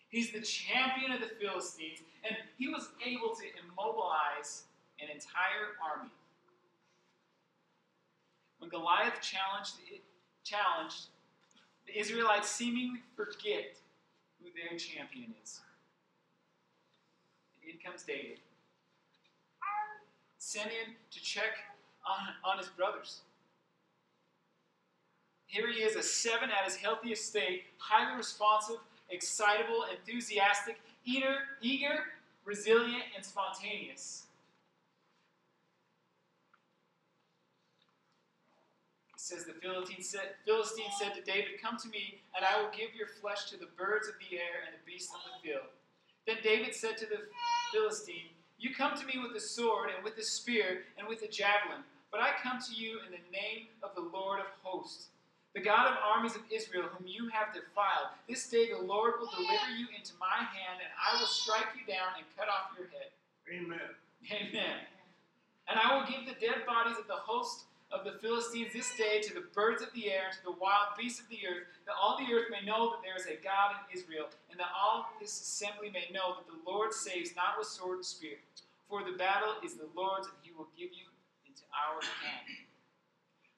He's 0.09 0.31
the 0.31 0.41
champion 0.41 1.11
of 1.11 1.19
the 1.19 1.27
Philistines, 1.39 1.99
and 2.23 2.35
he 2.57 2.69
was 2.69 2.89
able 3.05 3.35
to 3.35 3.43
immobilize 3.61 4.63
an 4.99 5.09
entire 5.13 5.77
army. 5.83 6.09
When 8.57 8.69
Goliath 8.69 9.21
challenged, 9.21 9.73
challenged 10.43 11.07
the 11.87 11.99
Israelites 11.99 12.49
seemingly 12.49 13.01
forget 13.15 13.77
who 14.39 14.49
their 14.55 14.77
champion 14.77 15.33
is 15.43 15.61
in 17.67 17.77
comes 17.77 18.03
David. 18.03 18.39
Sent 20.37 20.67
in 20.67 20.93
to 21.11 21.21
check 21.21 21.51
on, 22.07 22.51
on 22.51 22.57
his 22.57 22.67
brothers. 22.67 23.21
Here 25.45 25.71
he 25.71 25.81
is, 25.81 25.95
a 25.95 26.03
seven 26.03 26.49
at 26.49 26.65
his 26.65 26.75
healthiest 26.75 27.25
state, 27.25 27.63
highly 27.77 28.17
responsive, 28.17 28.77
excitable, 29.09 29.85
enthusiastic, 29.91 30.79
eager, 31.05 31.35
eager, 31.61 32.03
resilient, 32.45 33.03
and 33.15 33.25
spontaneous. 33.25 34.25
It 39.07 39.13
says 39.27 39.43
the 39.43 39.59
Philistine 39.59 40.01
said, 40.01 40.39
Philistine 40.47 40.87
said 40.95 41.11
to 41.15 41.21
David, 41.21 41.59
Come 41.61 41.75
to 41.83 41.89
me, 41.89 42.23
and 42.31 42.47
I 42.47 42.61
will 42.61 42.71
give 42.71 42.95
your 42.95 43.11
flesh 43.19 43.51
to 43.51 43.57
the 43.59 43.67
birds 43.75 44.07
of 44.07 44.15
the 44.23 44.39
air 44.39 44.63
and 44.63 44.71
the 44.71 44.83
beasts 44.87 45.11
of 45.11 45.19
the 45.27 45.35
field. 45.43 45.67
Then 46.23 46.39
David 46.43 46.71
said 46.73 46.95
to 47.03 47.05
the 47.05 47.27
Philistine, 47.75 48.31
You 48.57 48.71
come 48.71 48.95
to 48.95 49.05
me 49.05 49.19
with 49.19 49.35
a 49.35 49.43
sword 49.43 49.91
and 49.91 49.99
with 50.03 50.17
a 50.17 50.23
spear 50.23 50.87
and 50.97 51.07
with 51.11 51.23
a 51.23 51.27
javelin, 51.27 51.83
but 52.07 52.23
I 52.23 52.39
come 52.39 52.63
to 52.63 52.73
you 52.73 53.03
in 53.03 53.11
the 53.11 53.25
name 53.35 53.67
of 53.83 53.91
the 53.99 54.07
Lord 54.15 54.39
of 54.39 54.47
hosts, 54.63 55.11
the 55.51 55.59
God 55.59 55.91
of 55.91 55.99
armies 55.99 56.35
of 56.39 56.47
Israel, 56.47 56.87
whom 56.87 57.07
you 57.07 57.27
have 57.27 57.51
defiled. 57.51 58.15
This 58.31 58.47
day 58.47 58.71
the 58.71 58.79
Lord 58.79 59.19
will 59.19 59.31
deliver 59.35 59.75
you 59.75 59.91
into 59.91 60.15
my 60.23 60.39
hand, 60.39 60.79
and 60.79 60.91
I 60.95 61.19
will 61.19 61.27
strike 61.27 61.75
you 61.75 61.83
down 61.83 62.15
and 62.15 62.23
cut 62.39 62.47
off 62.47 62.71
your 62.79 62.87
head. 62.95 63.11
Amen. 63.51 63.91
Amen. 64.31 64.87
And 65.67 65.75
I 65.75 65.99
will 65.99 66.07
give 66.07 66.23
the 66.23 66.39
dead 66.39 66.63
bodies 66.63 66.95
of 66.95 67.11
the 67.11 67.19
host 67.19 67.67
of 67.91 68.03
the 68.03 68.19
Philistines 68.19 68.73
this 68.73 68.91
day 68.97 69.21
to 69.21 69.33
the 69.33 69.47
birds 69.55 69.81
of 69.81 69.87
the 69.93 70.11
air 70.11 70.27
and 70.27 70.37
to 70.37 70.43
the 70.43 70.59
wild 70.59 70.97
beasts 70.97 71.19
of 71.19 71.29
the 71.29 71.39
earth, 71.47 71.67
that 71.85 71.95
all 71.95 72.17
the 72.17 72.33
earth 72.33 72.51
may 72.51 72.65
know 72.65 72.91
that 72.91 73.01
there 73.03 73.15
is 73.15 73.25
a 73.25 73.41
God 73.41 73.75
in 73.79 73.97
Israel, 73.97 74.27
and 74.51 74.59
that 74.59 74.67
all 74.75 75.07
this 75.21 75.31
assembly 75.31 75.89
may 75.89 76.11
know 76.11 76.35
that 76.35 76.47
the 76.47 76.59
Lord 76.69 76.93
saves 76.93 77.35
not 77.35 77.55
with 77.57 77.67
sword 77.67 78.03
and 78.03 78.05
spear. 78.05 78.37
For 78.89 79.03
the 79.03 79.17
battle 79.17 79.55
is 79.63 79.75
the 79.75 79.87
Lord's, 79.95 80.27
and 80.27 80.35
he 80.41 80.51
will 80.51 80.67
give 80.77 80.91
you 80.91 81.07
into 81.47 81.63
our 81.71 82.01
hand. 82.23 82.67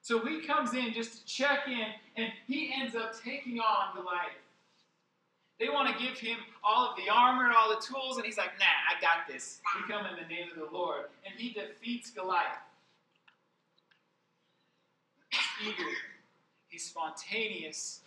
So 0.02 0.24
he 0.24 0.42
comes 0.42 0.74
in 0.74 0.92
just 0.94 1.18
to 1.18 1.24
check 1.26 1.66
in, 1.66 1.90
and 2.16 2.32
he 2.46 2.72
ends 2.74 2.94
up 2.94 3.14
taking 3.22 3.58
on 3.58 3.94
Goliath. 3.94 4.46
They 5.58 5.68
want 5.68 5.94
to 5.94 6.02
give 6.02 6.18
him 6.18 6.38
all 6.64 6.88
of 6.88 6.96
the 6.96 7.12
armor, 7.12 7.52
all 7.52 7.68
the 7.68 7.84
tools, 7.84 8.16
and 8.16 8.24
he's 8.24 8.38
like, 8.38 8.58
nah, 8.58 8.64
I 8.64 9.00
got 9.00 9.28
this. 9.28 9.60
We 9.76 9.92
come 9.92 10.06
in 10.06 10.16
the 10.16 10.26
name 10.26 10.48
of 10.50 10.58
the 10.58 10.74
Lord. 10.74 11.04
And 11.26 11.34
he 11.36 11.52
defeats 11.52 12.10
Goliath 12.10 12.64
eager, 15.66 15.90
he's 16.68 16.84
spontaneous, 16.86 18.00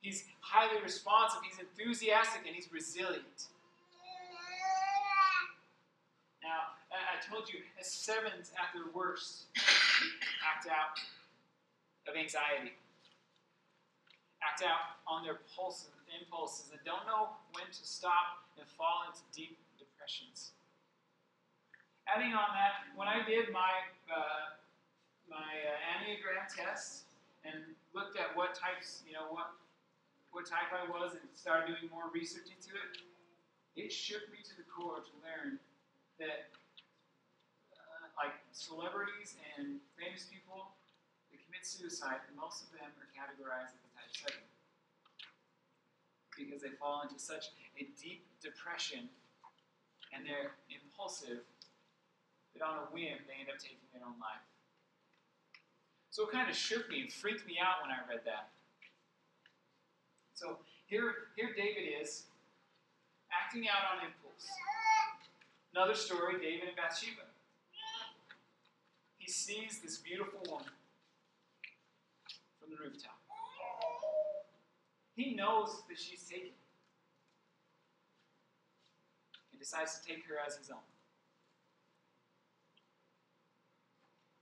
he's 0.00 0.24
highly 0.40 0.80
responsive, 0.82 1.40
he's 1.48 1.58
enthusiastic, 1.58 2.42
and 2.46 2.54
he's 2.54 2.68
resilient. 2.72 3.48
Now, 6.42 6.74
I 6.90 7.20
told 7.28 7.52
you, 7.52 7.60
as 7.78 7.86
sevens 7.86 8.50
at 8.56 8.74
their 8.74 8.90
worst. 8.92 9.46
Act 10.40 10.66
out 10.72 10.96
of 12.08 12.16
anxiety, 12.16 12.72
act 14.40 14.64
out 14.64 14.96
on 15.04 15.22
their 15.22 15.44
pulses, 15.52 15.92
impulses, 16.08 16.72
and 16.72 16.80
don't 16.84 17.04
know 17.04 17.36
when 17.52 17.68
to 17.68 17.84
stop 17.84 18.48
and 18.56 18.64
fall 18.64 19.04
into 19.04 19.20
deep 19.36 19.60
depressions. 19.76 20.52
Adding 22.08 22.32
on 22.32 22.56
that, 22.56 22.88
when 22.96 23.06
I 23.06 23.20
did 23.22 23.52
my 23.52 23.70
uh, 24.08 24.56
my 25.30 25.62
uh, 25.62 25.94
Enneagram 25.94 26.50
test 26.50 27.06
and 27.46 27.62
looked 27.94 28.18
at 28.18 28.34
what 28.34 28.58
types, 28.58 29.06
you 29.06 29.14
know, 29.14 29.30
what 29.30 29.54
what 30.30 30.46
type 30.46 30.70
I 30.70 30.86
was, 30.86 31.18
and 31.18 31.26
started 31.34 31.74
doing 31.74 31.90
more 31.90 32.06
research 32.14 32.54
into 32.54 32.70
it, 32.70 33.02
it 33.74 33.90
shook 33.90 34.22
me 34.30 34.38
to 34.46 34.54
the 34.54 34.62
core 34.62 35.02
to 35.02 35.14
learn 35.26 35.58
that, 36.22 36.54
uh, 37.74 38.06
like 38.14 38.38
celebrities 38.54 39.34
and 39.58 39.82
famous 39.98 40.30
people 40.30 40.70
that 41.34 41.42
commit 41.42 41.66
suicide, 41.66 42.22
most 42.38 42.62
of 42.62 42.70
them 42.70 42.94
are 43.02 43.10
categorized 43.10 43.74
as 43.74 43.90
type 43.90 44.12
seven 44.14 44.46
because 46.38 46.62
they 46.62 46.72
fall 46.78 47.02
into 47.02 47.18
such 47.18 47.50
a 47.74 47.90
deep 47.98 48.22
depression 48.38 49.10
and 50.14 50.22
they're 50.22 50.54
impulsive 50.70 51.42
that 52.54 52.62
on 52.62 52.82
a 52.82 52.86
whim 52.94 53.18
they 53.26 53.36
end 53.38 53.50
up 53.50 53.58
taking 53.58 53.82
their 53.92 54.02
own 54.06 54.16
life. 54.22 54.42
So 56.10 56.26
it 56.26 56.32
kind 56.32 56.50
of 56.50 56.56
shook 56.56 56.88
me 56.90 57.02
and 57.02 57.12
freaked 57.12 57.46
me 57.46 57.58
out 57.62 57.82
when 57.82 57.90
I 57.90 57.98
read 58.08 58.24
that. 58.24 58.50
So 60.34 60.58
here, 60.86 61.14
here 61.36 61.50
David 61.56 61.86
is 62.02 62.24
acting 63.30 63.68
out 63.68 63.96
on 63.96 64.06
impulse. 64.06 64.48
Another 65.72 65.94
story 65.94 66.34
David 66.40 66.68
and 66.68 66.76
Bathsheba. 66.76 67.22
He 69.18 69.30
sees 69.30 69.80
this 69.80 69.98
beautiful 69.98 70.40
woman 70.48 70.66
from 72.58 72.70
the 72.70 72.76
rooftop. 72.76 73.18
He 75.14 75.34
knows 75.34 75.82
that 75.88 75.98
she's 75.98 76.24
taken 76.24 76.50
and 79.52 79.60
decides 79.60 80.00
to 80.00 80.06
take 80.08 80.26
her 80.26 80.36
as 80.44 80.56
his 80.56 80.70
own. 80.70 80.78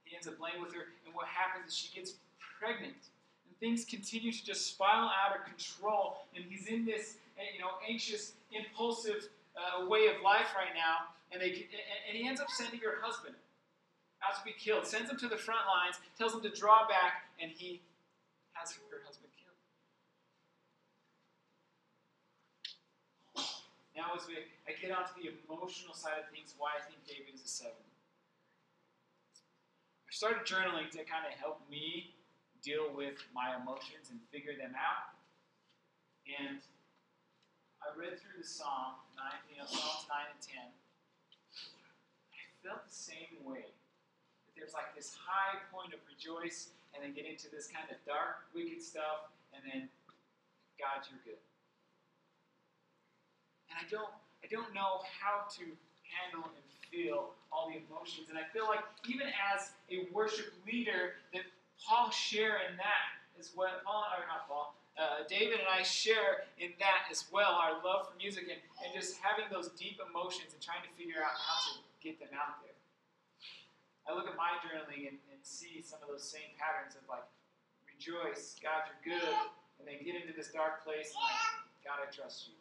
He 0.09 0.17
ends 0.17 0.27
up 0.27 0.41
laying 0.41 0.62
with 0.62 0.73
her, 0.73 0.88
and 1.05 1.15
what 1.15 1.29
happens 1.29 1.73
is 1.73 1.77
she 1.77 1.93
gets 1.95 2.15
pregnant. 2.41 2.97
And 3.45 3.53
things 3.61 3.85
continue 3.85 4.33
to 4.33 4.45
just 4.45 4.67
spiral 4.67 5.12
out 5.12 5.37
of 5.37 5.45
control. 5.45 6.25
And 6.35 6.45
he's 6.49 6.67
in 6.67 6.87
this, 6.87 7.17
eh, 7.37 7.53
you 7.53 7.61
know, 7.61 7.77
anxious, 7.87 8.33
impulsive 8.50 9.29
uh, 9.53 9.87
way 9.87 10.09
of 10.09 10.23
life 10.25 10.57
right 10.57 10.73
now. 10.75 11.12
And, 11.31 11.43
they, 11.43 11.69
and 12.09 12.17
he 12.17 12.27
ends 12.27 12.41
up 12.41 12.49
sending 12.49 12.81
her 12.81 13.05
husband 13.05 13.37
out 14.25 14.35
to 14.38 14.45
be 14.45 14.57
killed, 14.57 14.87
sends 14.87 15.11
him 15.11 15.19
to 15.19 15.29
the 15.29 15.37
front 15.37 15.69
lines, 15.69 16.00
tells 16.17 16.33
him 16.33 16.41
to 16.41 16.50
draw 16.50 16.88
back, 16.88 17.29
and 17.41 17.53
he 17.53 17.81
has 18.57 18.73
her 18.73 19.05
husband 19.05 19.31
killed. 19.37 19.55
Now, 23.95 24.17
as 24.17 24.27
we, 24.27 24.41
I 24.67 24.73
get 24.81 24.91
onto 24.91 25.21
the 25.21 25.37
emotional 25.47 25.93
side 25.95 26.19
of 26.19 26.31
things, 26.33 26.55
why 26.57 26.71
I 26.79 26.83
think 26.88 27.05
David 27.07 27.35
is 27.35 27.45
a 27.45 27.49
seven. 27.49 27.88
I 30.09 30.11
started 30.17 30.49
journaling 30.49 30.88
to 30.97 31.05
kind 31.05 31.29
of 31.29 31.37
help 31.37 31.61
me 31.69 32.17
deal 32.65 32.88
with 32.97 33.21
my 33.37 33.61
emotions 33.61 34.09
and 34.09 34.17
figure 34.33 34.57
them 34.57 34.73
out. 34.73 35.12
And 36.25 36.65
I 37.85 37.93
read 37.93 38.17
through 38.17 38.41
the 38.41 38.49
Psalm, 38.49 38.97
nine, 39.21 39.37
you 39.53 39.61
know, 39.61 39.69
Psalms 39.69 40.09
9 40.09 40.33
and 40.33 40.41
10. 40.41 40.65
I 42.33 42.41
felt 42.65 42.88
the 42.88 42.97
same 42.97 43.37
way. 43.45 43.69
That 44.49 44.53
there's 44.57 44.73
like 44.73 44.97
this 44.97 45.12
high 45.12 45.61
point 45.69 45.93
of 45.93 46.00
rejoice, 46.09 46.73
and 46.97 47.05
then 47.05 47.12
get 47.12 47.29
into 47.29 47.53
this 47.53 47.69
kind 47.69 47.85
of 47.93 48.00
dark, 48.09 48.49
wicked 48.57 48.81
stuff, 48.81 49.29
and 49.53 49.61
then, 49.61 49.93
God, 50.81 51.05
you're 51.05 51.21
good. 51.21 51.43
And 53.69 53.77
I 53.77 53.85
don't, 53.93 54.12
I 54.41 54.49
don't 54.49 54.73
know 54.73 55.05
how 55.05 55.45
to 55.61 55.69
handle 56.09 56.49
and 56.49 56.65
feel 56.91 57.37
all 57.53 57.69
the 57.69 57.81
emotions. 57.85 58.29
And 58.29 58.37
I 58.37 58.45
feel 58.53 58.67
like 58.67 58.85
even 59.09 59.29
as 59.29 59.73
a 59.93 60.09
worship 60.12 60.53
leader, 60.67 61.21
that 61.33 61.45
Paul 61.81 62.11
share 62.11 62.65
in 62.69 62.77
that 62.77 63.09
is 63.38 63.53
what. 63.55 63.85
Paul, 63.85 64.05
or 64.12 64.27
not 64.27 64.49
Paul, 64.49 64.75
uh, 64.99 65.23
David 65.31 65.62
and 65.62 65.71
I 65.71 65.87
share 65.87 66.49
in 66.59 66.75
that 66.83 67.07
as 67.07 67.31
well. 67.31 67.55
Our 67.55 67.79
love 67.87 68.11
for 68.11 68.17
music 68.19 68.50
and, 68.50 68.59
and 68.83 68.91
just 68.91 69.17
having 69.23 69.47
those 69.49 69.71
deep 69.79 70.03
emotions 70.03 70.53
and 70.53 70.61
trying 70.61 70.83
to 70.83 70.93
figure 70.99 71.23
out 71.23 71.38
how 71.38 71.59
to 71.71 71.79
get 72.03 72.19
them 72.19 72.35
out 72.35 72.59
there. 72.61 72.75
I 74.09 74.17
look 74.17 74.27
at 74.27 74.35
my 74.35 74.57
journaling 74.65 75.07
and, 75.07 75.21
and 75.31 75.41
see 75.45 75.85
some 75.85 76.00
of 76.03 76.09
those 76.09 76.25
same 76.25 76.50
patterns 76.57 76.97
of 76.97 77.05
like 77.07 77.25
rejoice, 77.87 78.57
God, 78.59 78.88
you're 78.88 79.21
good, 79.21 79.37
and 79.79 79.85
then 79.87 80.00
get 80.03 80.17
into 80.17 80.33
this 80.35 80.50
dark 80.50 80.83
place 80.83 81.12
and 81.15 81.23
like, 81.23 81.45
God, 81.85 81.99
I 82.03 82.09
trust 82.11 82.49
you. 82.49 82.57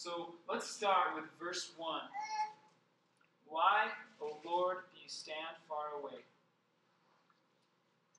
So 0.00 0.32
let's 0.48 0.64
start 0.64 1.12
with 1.12 1.28
verse 1.36 1.76
1. 1.76 2.00
Why, 3.44 3.92
O 4.16 4.40
Lord, 4.48 4.88
do 4.88 4.96
you 4.96 5.12
stand 5.12 5.60
far 5.68 6.00
away? 6.00 6.24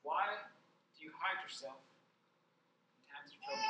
Why 0.06 0.30
do 0.94 1.02
you 1.02 1.10
hide 1.10 1.42
yourself 1.42 1.82
in 2.94 3.02
times 3.10 3.34
of 3.34 3.42
trouble? 3.42 3.66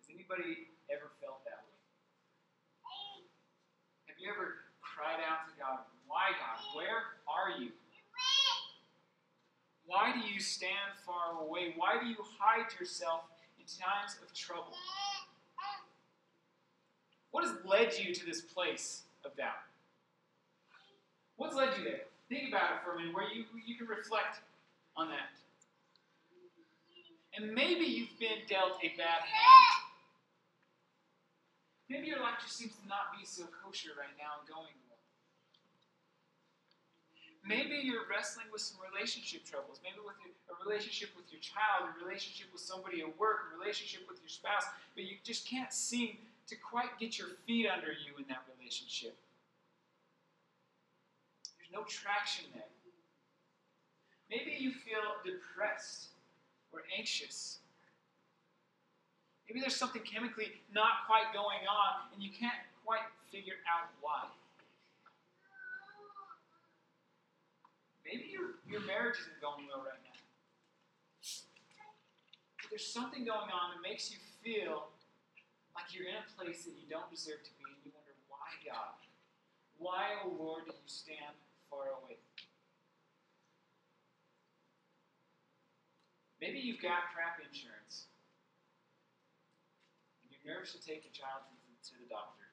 Has 0.00 0.08
anybody 0.08 0.64
ever 0.88 1.12
felt 1.20 1.44
that 1.44 1.68
way? 1.68 1.76
Have 4.08 4.16
you 4.16 4.32
ever 4.32 4.64
cried 4.80 5.20
out 5.28 5.44
to 5.52 5.54
God, 5.60 5.84
Why, 6.08 6.32
God? 6.40 6.56
Where 6.72 7.20
are 7.28 7.60
you? 7.60 7.68
Why 9.84 10.16
do 10.16 10.24
you 10.24 10.40
stand 10.40 10.96
far 11.04 11.36
away? 11.36 11.76
Why 11.76 12.00
do 12.00 12.08
you 12.08 12.16
hide 12.40 12.72
yourself 12.80 13.28
in 13.62 13.70
times 13.78 14.18
of 14.18 14.34
trouble? 14.34 14.74
What 17.30 17.44
has 17.44 17.54
led 17.64 17.94
you 17.96 18.12
to 18.14 18.26
this 18.26 18.40
place 18.42 19.02
of 19.24 19.36
doubt? 19.36 19.62
What's 21.36 21.54
led 21.54 21.70
you 21.78 21.84
there? 21.84 22.10
Think 22.28 22.48
about 22.48 22.74
it 22.74 22.78
for 22.84 22.94
a 22.94 22.98
minute, 22.98 23.14
where 23.14 23.30
you, 23.30 23.44
you 23.64 23.76
can 23.76 23.86
reflect 23.86 24.40
on 24.96 25.08
that. 25.08 25.30
And 27.38 27.54
maybe 27.54 27.86
you've 27.86 28.18
been 28.18 28.44
dealt 28.48 28.76
a 28.82 28.92
bad 28.98 29.24
hand. 29.24 29.72
Maybe 31.88 32.08
your 32.08 32.20
life 32.20 32.40
just 32.42 32.56
seems 32.56 32.74
to 32.76 32.88
not 32.88 33.16
be 33.16 33.24
so 33.24 33.44
kosher 33.64 33.90
right 33.96 34.12
now 34.18 34.40
and 34.40 34.48
going. 34.48 34.76
Maybe 37.44 37.82
you're 37.82 38.06
wrestling 38.08 38.46
with 38.52 38.62
some 38.62 38.78
relationship 38.78 39.44
troubles. 39.44 39.80
Maybe 39.82 39.98
with 39.98 40.14
a 40.46 40.54
relationship 40.62 41.10
with 41.16 41.26
your 41.32 41.42
child, 41.42 41.90
a 41.90 42.04
relationship 42.04 42.46
with 42.52 42.62
somebody 42.62 43.02
at 43.02 43.18
work, 43.18 43.50
a 43.50 43.58
relationship 43.58 44.06
with 44.08 44.22
your 44.22 44.30
spouse, 44.30 44.62
but 44.94 45.04
you 45.04 45.16
just 45.24 45.46
can't 45.46 45.72
seem 45.72 46.18
to 46.46 46.54
quite 46.54 46.98
get 47.00 47.18
your 47.18 47.28
feet 47.46 47.66
under 47.66 47.90
you 47.90 48.14
in 48.18 48.24
that 48.28 48.46
relationship. 48.56 49.16
There's 51.58 51.72
no 51.74 51.82
traction 51.88 52.46
there. 52.54 52.70
Maybe 54.30 54.56
you 54.58 54.70
feel 54.70 55.18
depressed 55.24 56.14
or 56.72 56.82
anxious. 56.96 57.58
Maybe 59.48 59.60
there's 59.60 59.76
something 59.76 60.02
chemically 60.02 60.62
not 60.72 61.04
quite 61.06 61.34
going 61.34 61.66
on 61.68 62.08
and 62.14 62.22
you 62.22 62.30
can't 62.30 62.56
quite 62.86 63.04
figure 63.30 63.60
out 63.68 63.90
why. 64.00 64.24
Maybe 68.04 68.30
your, 68.30 68.58
your 68.66 68.82
marriage 68.82 69.18
isn't 69.22 69.38
going 69.38 69.70
well 69.70 69.86
right 69.86 70.02
now. 70.02 70.18
But 72.60 72.68
there's 72.70 72.86
something 72.86 73.24
going 73.24 73.50
on 73.50 73.78
that 73.78 73.82
makes 73.82 74.10
you 74.10 74.18
feel 74.42 74.90
like 75.74 75.94
you're 75.94 76.10
in 76.10 76.18
a 76.18 76.26
place 76.34 76.66
that 76.66 76.74
you 76.76 76.86
don't 76.90 77.08
deserve 77.08 77.40
to 77.46 77.52
be, 77.56 77.64
and 77.64 77.80
you 77.86 77.90
wonder, 77.94 78.12
why, 78.28 78.50
God? 78.66 78.98
Why, 79.78 80.18
O 80.22 80.30
oh 80.30 80.36
Lord, 80.38 80.62
do 80.66 80.74
you 80.74 80.90
stand 80.90 81.34
far 81.70 81.94
away? 82.02 82.18
Maybe 86.42 86.58
you've 86.58 86.82
got 86.82 87.14
crap 87.14 87.38
insurance. 87.38 88.10
And 90.22 90.34
you're 90.34 90.42
nervous 90.42 90.74
to 90.74 90.82
take 90.82 91.06
your 91.06 91.14
child 91.14 91.46
to, 91.46 91.94
the 91.98 92.10
doctor. 92.10 92.46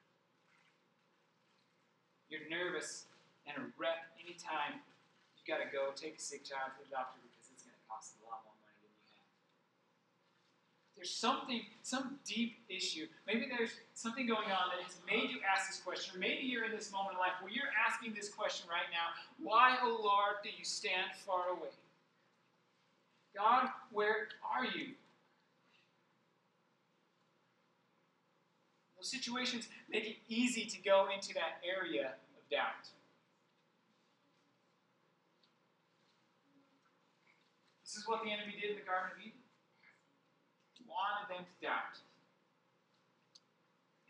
You're 2.30 2.46
nervous 2.50 3.06
and 3.46 3.58
a 3.58 3.66
wreck 3.78 4.10
anytime 4.18 4.82
got 5.50 5.58
to 5.58 5.66
go 5.74 5.90
take 5.98 6.14
a 6.14 6.22
sick 6.22 6.46
child 6.46 6.70
to 6.78 6.86
the 6.86 6.90
doctor 6.94 7.18
because 7.26 7.50
it's 7.50 7.66
going 7.66 7.74
to 7.74 7.84
cost 7.90 8.14
a 8.14 8.30
lot 8.30 8.46
more 8.46 8.54
money 8.62 8.78
than 8.78 8.94
you 8.94 9.02
have. 9.18 9.26
There's 10.94 11.10
something, 11.10 11.66
some 11.82 12.22
deep 12.22 12.62
issue. 12.70 13.10
Maybe 13.26 13.50
there's 13.50 13.74
something 13.98 14.30
going 14.30 14.54
on 14.54 14.70
that 14.70 14.78
has 14.86 15.02
made 15.02 15.34
you 15.34 15.42
ask 15.42 15.66
this 15.66 15.82
question. 15.82 16.22
Maybe 16.22 16.46
you're 16.46 16.62
in 16.62 16.70
this 16.70 16.94
moment 16.94 17.18
in 17.18 17.20
life 17.20 17.34
where 17.42 17.50
you're 17.50 17.74
asking 17.74 18.14
this 18.14 18.30
question 18.30 18.70
right 18.70 18.86
now 18.94 19.10
Why, 19.42 19.74
O 19.82 19.90
oh 19.90 20.06
Lord, 20.06 20.38
do 20.46 20.54
you 20.54 20.62
stand 20.62 21.10
far 21.26 21.50
away? 21.50 21.74
God, 23.34 23.74
where 23.90 24.30
are 24.46 24.64
you? 24.64 24.94
Those 28.94 29.10
situations 29.10 29.66
make 29.90 30.06
it 30.06 30.16
easy 30.28 30.66
to 30.66 30.78
go 30.82 31.08
into 31.14 31.34
that 31.34 31.58
area 31.64 32.14
of 32.38 32.50
doubt. 32.50 32.86
This 37.90 37.96
is 37.96 37.99
what 38.10 38.26
the 38.26 38.34
enemy 38.34 38.58
did 38.58 38.74
in 38.74 38.82
the 38.82 38.82
Garden 38.82 39.14
of 39.14 39.22
Eden. 39.22 39.38
He 40.74 40.82
wanted 40.90 41.30
them 41.30 41.46
to 41.46 41.54
doubt. 41.62 41.94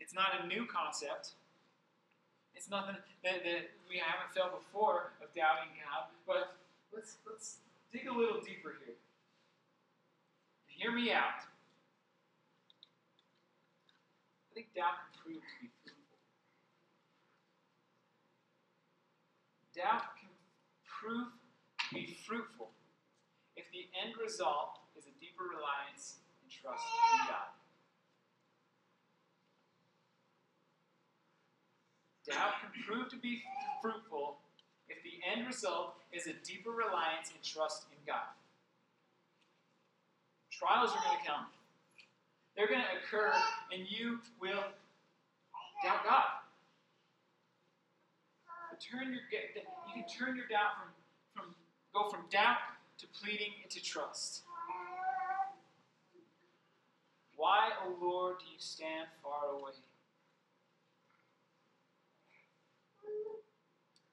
It's 0.01 0.17
not 0.17 0.41
a 0.41 0.49
new 0.49 0.65
concept. 0.65 1.37
It's 2.57 2.65
nothing 2.65 2.97
that, 3.21 3.45
that 3.45 3.69
we 3.85 4.01
haven't 4.01 4.33
felt 4.33 4.57
before 4.57 5.13
of 5.21 5.29
doubting 5.37 5.69
God. 5.77 6.09
But 6.25 6.57
let's 6.89 7.21
let's 7.29 7.61
dig 7.93 8.09
a 8.09 8.11
little 8.11 8.41
deeper 8.41 8.73
here. 8.81 8.97
Hear 10.65 10.91
me 10.91 11.13
out. 11.13 11.45
I 14.49 14.57
think 14.57 14.73
doubt 14.73 14.97
can 15.13 15.21
prove 15.21 15.45
to 15.45 15.61
be 15.61 15.69
fruitful. 15.85 16.17
Doubt 19.77 20.17
can 20.17 20.33
prove 20.89 21.29
to 21.29 21.93
be 21.93 22.17
fruitful 22.25 22.73
the 23.71 23.87
end 23.95 24.15
result 24.19 24.79
is 24.99 25.07
a 25.07 25.13
deeper 25.19 25.47
reliance 25.47 26.19
and 26.43 26.51
trust 26.51 26.83
in 26.83 27.19
God. 27.27 27.51
Doubt 32.27 32.53
can 32.61 32.71
prove 32.83 33.09
to 33.09 33.17
be 33.17 33.41
fruitful 33.81 34.37
if 34.87 35.01
the 35.03 35.17
end 35.23 35.47
result 35.47 35.95
is 36.11 36.27
a 36.27 36.35
deeper 36.43 36.71
reliance 36.71 37.31
and 37.31 37.41
trust 37.43 37.87
in 37.91 37.97
God. 38.05 38.29
Trials 40.51 40.91
are 40.91 41.01
going 41.03 41.17
to 41.17 41.25
come. 41.25 41.45
They're 42.55 42.67
going 42.67 42.83
to 42.83 42.93
occur, 42.99 43.31
and 43.73 43.87
you 43.87 44.19
will 44.39 44.67
doubt 45.83 46.03
God. 46.03 46.43
But 48.69 48.79
turn 48.83 49.15
your 49.15 49.23
you 49.31 49.93
can 49.95 50.05
turn 50.05 50.35
your 50.35 50.47
doubt 50.47 50.77
from, 50.77 50.91
from 51.33 51.55
go 51.95 52.09
from 52.09 52.27
doubt 52.29 52.59
to 53.01 53.09
pleading 53.17 53.57
and 53.65 53.71
to 53.73 53.81
trust. 53.81 54.45
Why, 57.35 57.73
O 57.81 57.89
oh 57.89 57.97
Lord, 57.97 58.37
do 58.37 58.45
you 58.45 58.61
stand 58.61 59.09
far 59.25 59.57
away? 59.57 59.73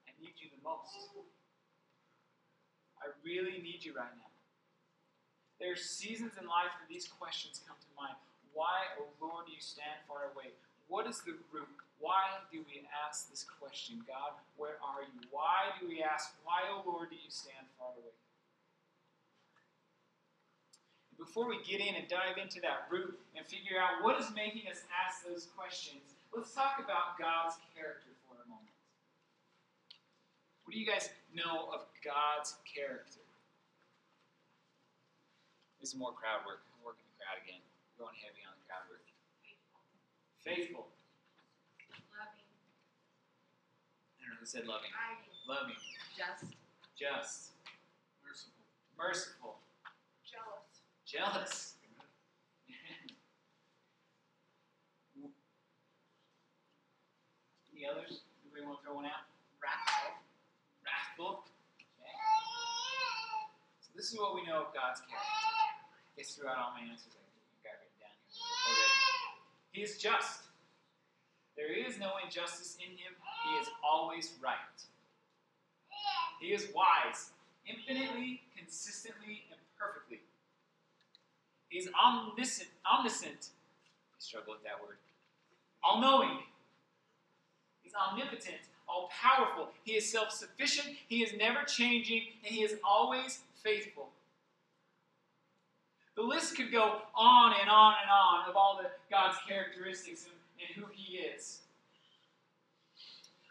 I 0.09 0.17
need 0.17 0.33
you 0.41 0.49
the 0.49 0.65
most. 0.65 1.13
I 2.97 3.13
really 3.21 3.61
need 3.61 3.85
you 3.85 3.93
right 3.93 4.17
now. 4.17 4.33
There 5.61 5.69
are 5.69 5.77
seasons 5.77 6.41
in 6.41 6.49
life 6.49 6.73
where 6.81 6.89
these 6.89 7.05
questions 7.05 7.61
come 7.69 7.77
to 7.77 7.91
mind. 7.93 8.17
Why, 8.57 8.89
O 8.97 9.05
oh 9.05 9.13
Lord, 9.21 9.47
do 9.47 9.53
you 9.53 9.61
stand 9.61 10.01
far 10.09 10.33
away? 10.33 10.57
What 10.89 11.05
is 11.05 11.21
the 11.29 11.37
root? 11.53 11.69
Why 12.01 12.41
do 12.49 12.65
we 12.65 12.89
ask 13.05 13.29
this 13.29 13.45
question? 13.45 14.01
God, 14.09 14.41
where 14.57 14.81
are 14.81 15.05
you? 15.05 15.21
Why 15.29 15.77
do 15.77 15.85
we 15.85 16.01
ask, 16.01 16.33
why, 16.49 16.65
O 16.73 16.81
oh 16.81 16.89
Lord, 16.89 17.13
do 17.13 17.21
you 17.21 17.29
stand 17.29 17.69
far 17.77 17.93
away? 17.93 18.17
Before 21.19 21.51
we 21.51 21.59
get 21.67 21.83
in 21.83 21.99
and 21.99 22.07
dive 22.07 22.39
into 22.39 22.63
that 22.63 22.87
root 22.87 23.19
and 23.35 23.43
figure 23.45 23.77
out 23.77 24.07
what 24.07 24.15
is 24.23 24.31
making 24.39 24.71
us 24.71 24.87
ask 24.95 25.27
those 25.27 25.51
questions, 25.59 26.15
let's 26.31 26.55
talk 26.55 26.79
about 26.79 27.19
God's 27.19 27.59
character 27.75 28.15
for 28.25 28.39
a 28.39 28.47
moment. 28.47 28.71
What 30.63 30.73
do 30.73 30.79
you 30.79 30.87
guys 30.87 31.11
know 31.35 31.75
of 31.75 31.91
God's 32.07 32.55
character? 32.63 33.27
This 35.83 35.91
is 35.91 35.99
more 35.99 36.15
crowd 36.15 36.47
work. 36.47 36.63
I'm 36.71 36.87
working 36.87 37.07
the 37.11 37.19
crowd 37.19 37.43
again. 37.43 37.63
We're 37.99 38.07
going 38.07 38.19
heavy 38.23 38.47
on 38.47 38.55
the 38.55 38.67
crowd 38.71 38.87
work. 38.87 39.03
Faithful. 40.47 40.87
Loving. 42.15 42.47
I 44.15 44.23
don't 44.23 44.31
know 44.35 44.39
who 44.39 44.47
said 44.47 44.71
loving. 44.71 44.91
Loving. 45.47 45.79
Just. 46.15 46.55
Just. 46.95 47.59
Merciful. 48.23 48.55
Merciful. 48.99 49.68
Jealous. 51.09 51.81
Any 57.73 57.89
others? 57.89 58.29
Anybody 58.45 58.69
want 58.69 58.77
to 58.77 58.85
throw 58.85 59.01
one 59.01 59.09
out? 59.09 59.25
Wrathful. 59.57 60.21
Wrathful. 60.85 61.49
Okay. 61.97 62.13
So 63.81 63.89
this 63.97 64.13
is 64.13 64.21
what 64.21 64.35
we 64.37 64.45
know 64.45 64.69
of 64.69 64.75
God's 64.77 65.01
character. 65.09 65.33
It's 66.21 66.37
throughout 66.37 66.61
all 66.61 66.77
my 66.77 66.85
answers. 66.85 67.17
I 67.17 67.25
think 67.25 67.41
you 67.57 67.65
got 67.65 67.81
it 67.81 67.89
down 67.97 68.13
here 68.29 68.45
already. 68.69 68.93
He 69.73 69.81
is 69.81 69.97
just. 69.97 70.53
There 71.57 71.73
is 71.73 71.97
no 71.97 72.21
injustice 72.21 72.77
in 72.85 72.93
him. 73.01 73.17
He 73.49 73.57
is 73.65 73.69
always 73.81 74.37
right. 74.45 74.77
He 76.39 76.53
is 76.53 76.69
wise, 76.77 77.33
infinitely, 77.65 78.45
consistently, 78.53 79.49
and 79.49 79.59
perfectly. 79.81 80.21
He's 81.69 81.89
omniscient. 81.89 82.71
Omniscient. 82.87 83.51
I 84.13 84.19
struggle 84.19 84.55
with 84.55 84.65
that 84.65 84.81
word. 84.83 84.97
All 85.83 86.01
knowing. 86.01 86.39
He's 87.83 87.93
omnipotent, 87.95 88.61
all 88.87 89.09
powerful. 89.11 89.69
He 89.85 89.93
is 89.93 90.11
self 90.11 90.31
sufficient. 90.31 90.97
He 91.09 91.23
is 91.23 91.33
never 91.39 91.65
changing, 91.65 92.23
and 92.45 92.55
he 92.55 92.63
is 92.63 92.77
always 92.85 93.41
faithful. 93.63 94.11
The 96.17 96.23
list 96.23 96.57
could 96.57 96.73
go 96.73 97.03
on 97.15 97.55
and 97.61 97.71
on 97.71 97.95
and 98.03 98.11
on 98.11 98.51
of 98.51 98.57
all 98.57 98.81
the 98.83 98.91
God's 99.09 99.39
characteristics 99.49 100.25
and, 100.25 100.35
and 100.59 100.85
who 100.85 100.91
He 100.93 101.19
is. 101.19 101.61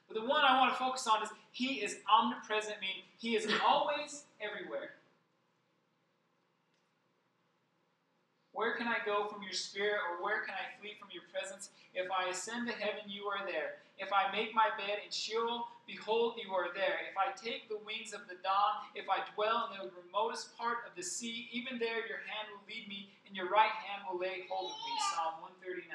But 0.08 0.19
the 0.19 0.27
one 0.27 0.43
I 0.43 0.60
want 0.60 0.73
to 0.73 0.77
focus 0.77 1.08
on 1.08 1.23
is 1.23 1.30
He 1.51 1.75
is 1.75 1.99
omnipresent, 2.13 2.75
meaning 2.82 3.03
He 3.17 3.38
is 3.38 3.49
always 3.65 4.25
everywhere. 4.41 4.91
Where 8.58 8.74
can 8.74 8.89
I 8.89 8.98
go 9.06 9.30
from 9.30 9.46
your 9.46 9.54
spirit, 9.54 10.02
or 10.10 10.17
where 10.17 10.41
can 10.41 10.58
I 10.58 10.74
flee 10.82 10.98
from 10.98 11.13
your 11.13 11.30
presence? 11.30 11.70
If 11.93 12.10
I 12.10 12.34
ascend 12.34 12.65
to 12.65 12.74
heaven, 12.74 13.06
you 13.06 13.30
are 13.30 13.46
there. 13.46 13.86
If 14.02 14.10
I 14.10 14.34
make 14.34 14.50
my 14.58 14.74
bed 14.74 14.98
in 15.06 15.13
Sheol, 15.13 15.70
behold, 15.86 16.41
you 16.41 16.50
are 16.58 16.74
there. 16.74 17.06
If 17.06 17.13
I 17.13 17.38
take 17.38 17.70
the 17.70 17.78
wings 17.86 18.17
of 18.17 18.26
the 18.26 18.41
dawn, 18.41 18.89
if 18.98 19.06
I 19.13 19.22
dwell 19.38 19.70
in 19.70 19.78
the 19.78 19.93
remotest 19.93 20.58
part 20.58 20.89
of 20.89 20.98
the 20.98 21.06
sea, 21.06 21.54
even 21.54 21.78
there 21.78 22.02
your 22.10 22.26
hand 22.26 22.50
will 22.50 22.65
lead 22.65 22.89
me, 22.89 23.13
and 23.30 23.38
your 23.38 23.46
right 23.46 23.78
hand 23.86 24.10
will 24.10 24.17
lay 24.17 24.50
hold 24.50 24.74
of 24.74 24.82
me. 24.82 24.93
Psalm 25.13 25.38
139. 25.62 25.93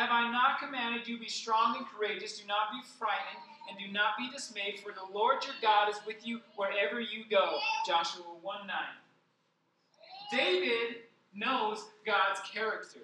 Have 0.00 0.08
I 0.08 0.32
not 0.32 0.56
commanded 0.56 1.04
you, 1.04 1.20
be 1.20 1.28
strong 1.28 1.76
and 1.76 1.84
courageous, 1.84 2.40
do 2.40 2.48
not 2.48 2.72
be 2.72 2.80
frightened, 2.96 3.44
and 3.68 3.76
do 3.76 3.92
not 3.92 4.16
be 4.16 4.32
dismayed, 4.32 4.80
for 4.80 4.96
the 4.96 5.12
Lord 5.12 5.44
your 5.44 5.60
God 5.60 5.92
is 5.92 6.00
with 6.08 6.24
you 6.24 6.40
wherever 6.56 6.96
you 6.96 7.28
go. 7.28 7.60
Joshua 7.84 8.24
1 8.40 8.66
9. 8.66 9.03
David 10.36 10.96
knows 11.34 11.84
God's 12.04 12.40
character. 12.52 13.00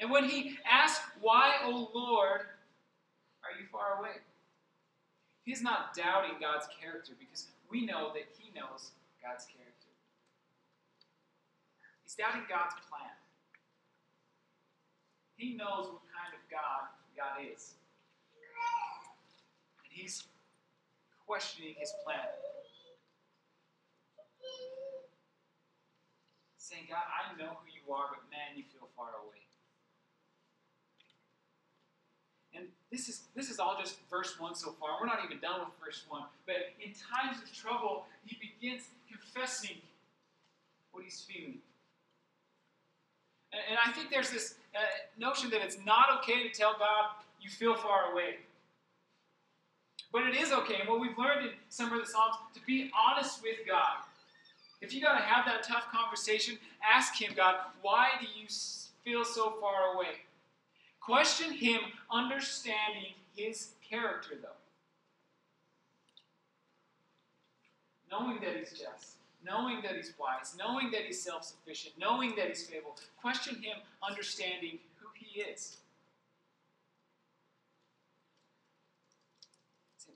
And 0.00 0.10
when 0.10 0.24
he 0.24 0.56
asks, 0.70 1.04
Why, 1.20 1.54
O 1.64 1.90
Lord, 1.94 2.40
are 2.40 3.54
you 3.58 3.66
far 3.70 3.98
away? 3.98 4.16
He's 5.44 5.62
not 5.62 5.94
doubting 5.94 6.36
God's 6.40 6.66
character 6.80 7.12
because 7.18 7.48
we 7.70 7.84
know 7.84 8.12
that 8.14 8.28
he 8.38 8.52
knows 8.54 8.92
God's 9.22 9.44
character. 9.46 9.92
He's 12.04 12.14
doubting 12.14 12.42
God's 12.48 12.74
plan. 12.88 13.16
He 15.36 15.54
knows 15.54 15.86
what 15.86 16.02
kind 16.12 16.32
of 16.34 16.42
God 16.50 16.88
God 17.16 17.44
is. 17.52 17.74
And 19.84 19.92
he's 19.92 20.24
questioning 21.26 21.74
his 21.78 21.92
plan. 22.04 22.28
Saying, 26.56 26.84
God, 26.88 27.04
I 27.08 27.36
know 27.38 27.56
who 27.62 27.66
you 27.72 27.92
are, 27.94 28.08
but 28.10 28.20
man, 28.30 28.56
you 28.56 28.64
feel 28.72 28.88
far 28.96 29.08
away. 29.24 29.40
And 32.54 32.66
this 32.90 33.08
is 33.08 33.22
this 33.34 33.50
is 33.50 33.58
all 33.58 33.76
just 33.80 33.96
verse 34.10 34.38
one 34.38 34.54
so 34.54 34.72
far. 34.80 34.98
We're 35.00 35.06
not 35.06 35.20
even 35.24 35.38
done 35.40 35.60
with 35.60 35.68
verse 35.82 36.04
one. 36.08 36.24
But 36.44 36.74
in 36.80 36.92
times 36.92 37.42
of 37.42 37.52
trouble, 37.52 38.06
he 38.24 38.36
begins 38.36 38.82
confessing 39.10 39.76
what 40.92 41.04
he's 41.04 41.20
feeling. 41.20 41.58
And, 43.52 43.62
and 43.70 43.78
I 43.84 43.92
think 43.92 44.10
there's 44.10 44.30
this 44.30 44.56
uh, 44.74 44.78
notion 45.18 45.50
that 45.50 45.62
it's 45.62 45.78
not 45.86 46.06
okay 46.18 46.46
to 46.46 46.50
tell 46.50 46.72
God 46.78 47.10
you 47.40 47.48
feel 47.48 47.74
far 47.74 48.12
away. 48.12 48.36
But 50.10 50.22
it 50.24 50.34
is 50.34 50.52
okay, 50.52 50.76
and 50.80 50.88
what 50.88 51.00
we've 51.00 51.16
learned 51.18 51.46
in 51.46 51.52
some 51.68 51.92
of 51.92 52.00
the 52.00 52.06
Psalms, 52.10 52.36
to 52.54 52.60
be 52.66 52.90
honest 52.96 53.42
with 53.42 53.56
God. 53.68 54.04
If 54.80 54.94
you 54.94 55.00
got 55.00 55.18
to 55.18 55.24
have 55.24 55.44
that 55.46 55.64
tough 55.64 55.90
conversation, 55.90 56.58
ask 56.82 57.20
Him, 57.20 57.32
God, 57.36 57.56
why 57.82 58.10
do 58.20 58.26
you 58.26 58.46
feel 59.04 59.24
so 59.24 59.54
far 59.60 59.94
away? 59.94 60.22
Question 61.00 61.52
Him, 61.52 61.80
understanding 62.10 63.14
His 63.34 63.72
character, 63.88 64.34
though. 64.40 64.48
Knowing 68.10 68.38
that 68.40 68.56
He's 68.56 68.70
just, 68.70 69.16
knowing 69.44 69.82
that 69.82 69.96
He's 69.96 70.12
wise, 70.18 70.54
knowing 70.56 70.90
that 70.92 71.02
He's 71.02 71.20
self 71.20 71.44
sufficient, 71.44 71.94
knowing 71.98 72.34
that 72.36 72.48
He's 72.48 72.64
faithful. 72.64 72.96
Question 73.20 73.56
Him, 73.56 73.78
understanding 74.08 74.78
who 75.00 75.08
He 75.14 75.40
is. 75.40 75.78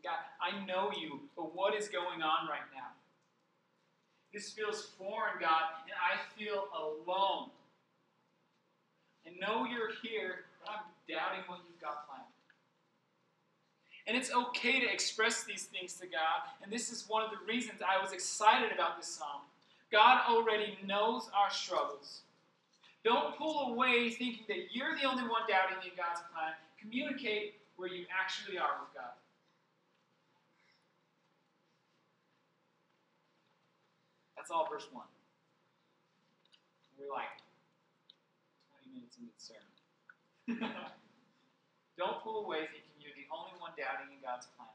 God, 0.03 0.19
I 0.41 0.65
know 0.67 0.91
you, 1.01 1.21
but 1.37 1.55
what 1.55 1.75
is 1.75 1.89
going 1.89 2.23
on 2.23 2.49
right 2.49 2.67
now? 2.75 2.91
This 4.33 4.51
feels 4.51 4.87
foreign, 4.99 5.41
God, 5.41 5.63
and 5.85 5.93
I 5.93 6.17
feel 6.39 6.69
alone. 6.75 7.51
And 9.27 9.39
know 9.39 9.67
you're 9.67 9.93
here, 10.03 10.47
but 10.61 10.73
I'm 10.73 10.85
doubting 11.09 11.45
what 11.47 11.61
you've 11.69 11.81
got 11.81 12.07
planned. 12.09 12.25
And 14.07 14.17
it's 14.17 14.33
okay 14.33 14.81
to 14.81 14.93
express 14.93 15.45
these 15.45 15.65
things 15.65 15.95
to 16.01 16.07
God, 16.07 16.51
and 16.63 16.73
this 16.73 16.91
is 16.91 17.09
one 17.09 17.23
of 17.23 17.31
the 17.31 17.39
reasons 17.47 17.81
I 17.87 18.03
was 18.03 18.13
excited 18.13 18.73
about 18.73 18.97
this 18.97 19.07
psalm. 19.07 19.43
God 19.93 20.23
already 20.29 20.77
knows 20.85 21.31
our 21.37 21.51
struggles. 21.51 22.23
Don't 23.05 23.37
pull 23.37 23.73
away 23.73 24.11
thinking 24.11 24.45
that 24.49 24.75
you're 24.75 24.97
the 24.97 25.05
only 25.05 25.23
one 25.23 25.43
doubting 25.49 25.79
in 25.85 25.95
God's 25.97 26.21
plan. 26.33 26.55
Communicate 26.81 27.55
where 27.77 27.89
you 27.89 28.07
actually 28.11 28.59
are 28.59 28.81
with 28.81 28.95
God. 28.95 29.13
That's 34.43 34.51
all 34.51 34.67
verse 34.67 34.91
1. 34.91 35.07
We're 36.99 37.15
like 37.15 37.31
20 38.83 38.91
minutes 38.91 39.15
into 39.15 39.31
the 39.31 39.39
sermon. 39.39 39.71
Don't 41.97 42.19
pull 42.27 42.43
away 42.43 42.67
thinking 42.67 42.99
you're 42.99 43.15
the 43.15 43.31
only 43.31 43.55
one 43.63 43.71
doubting 43.79 44.11
in 44.11 44.19
God's 44.19 44.51
plan. 44.59 44.67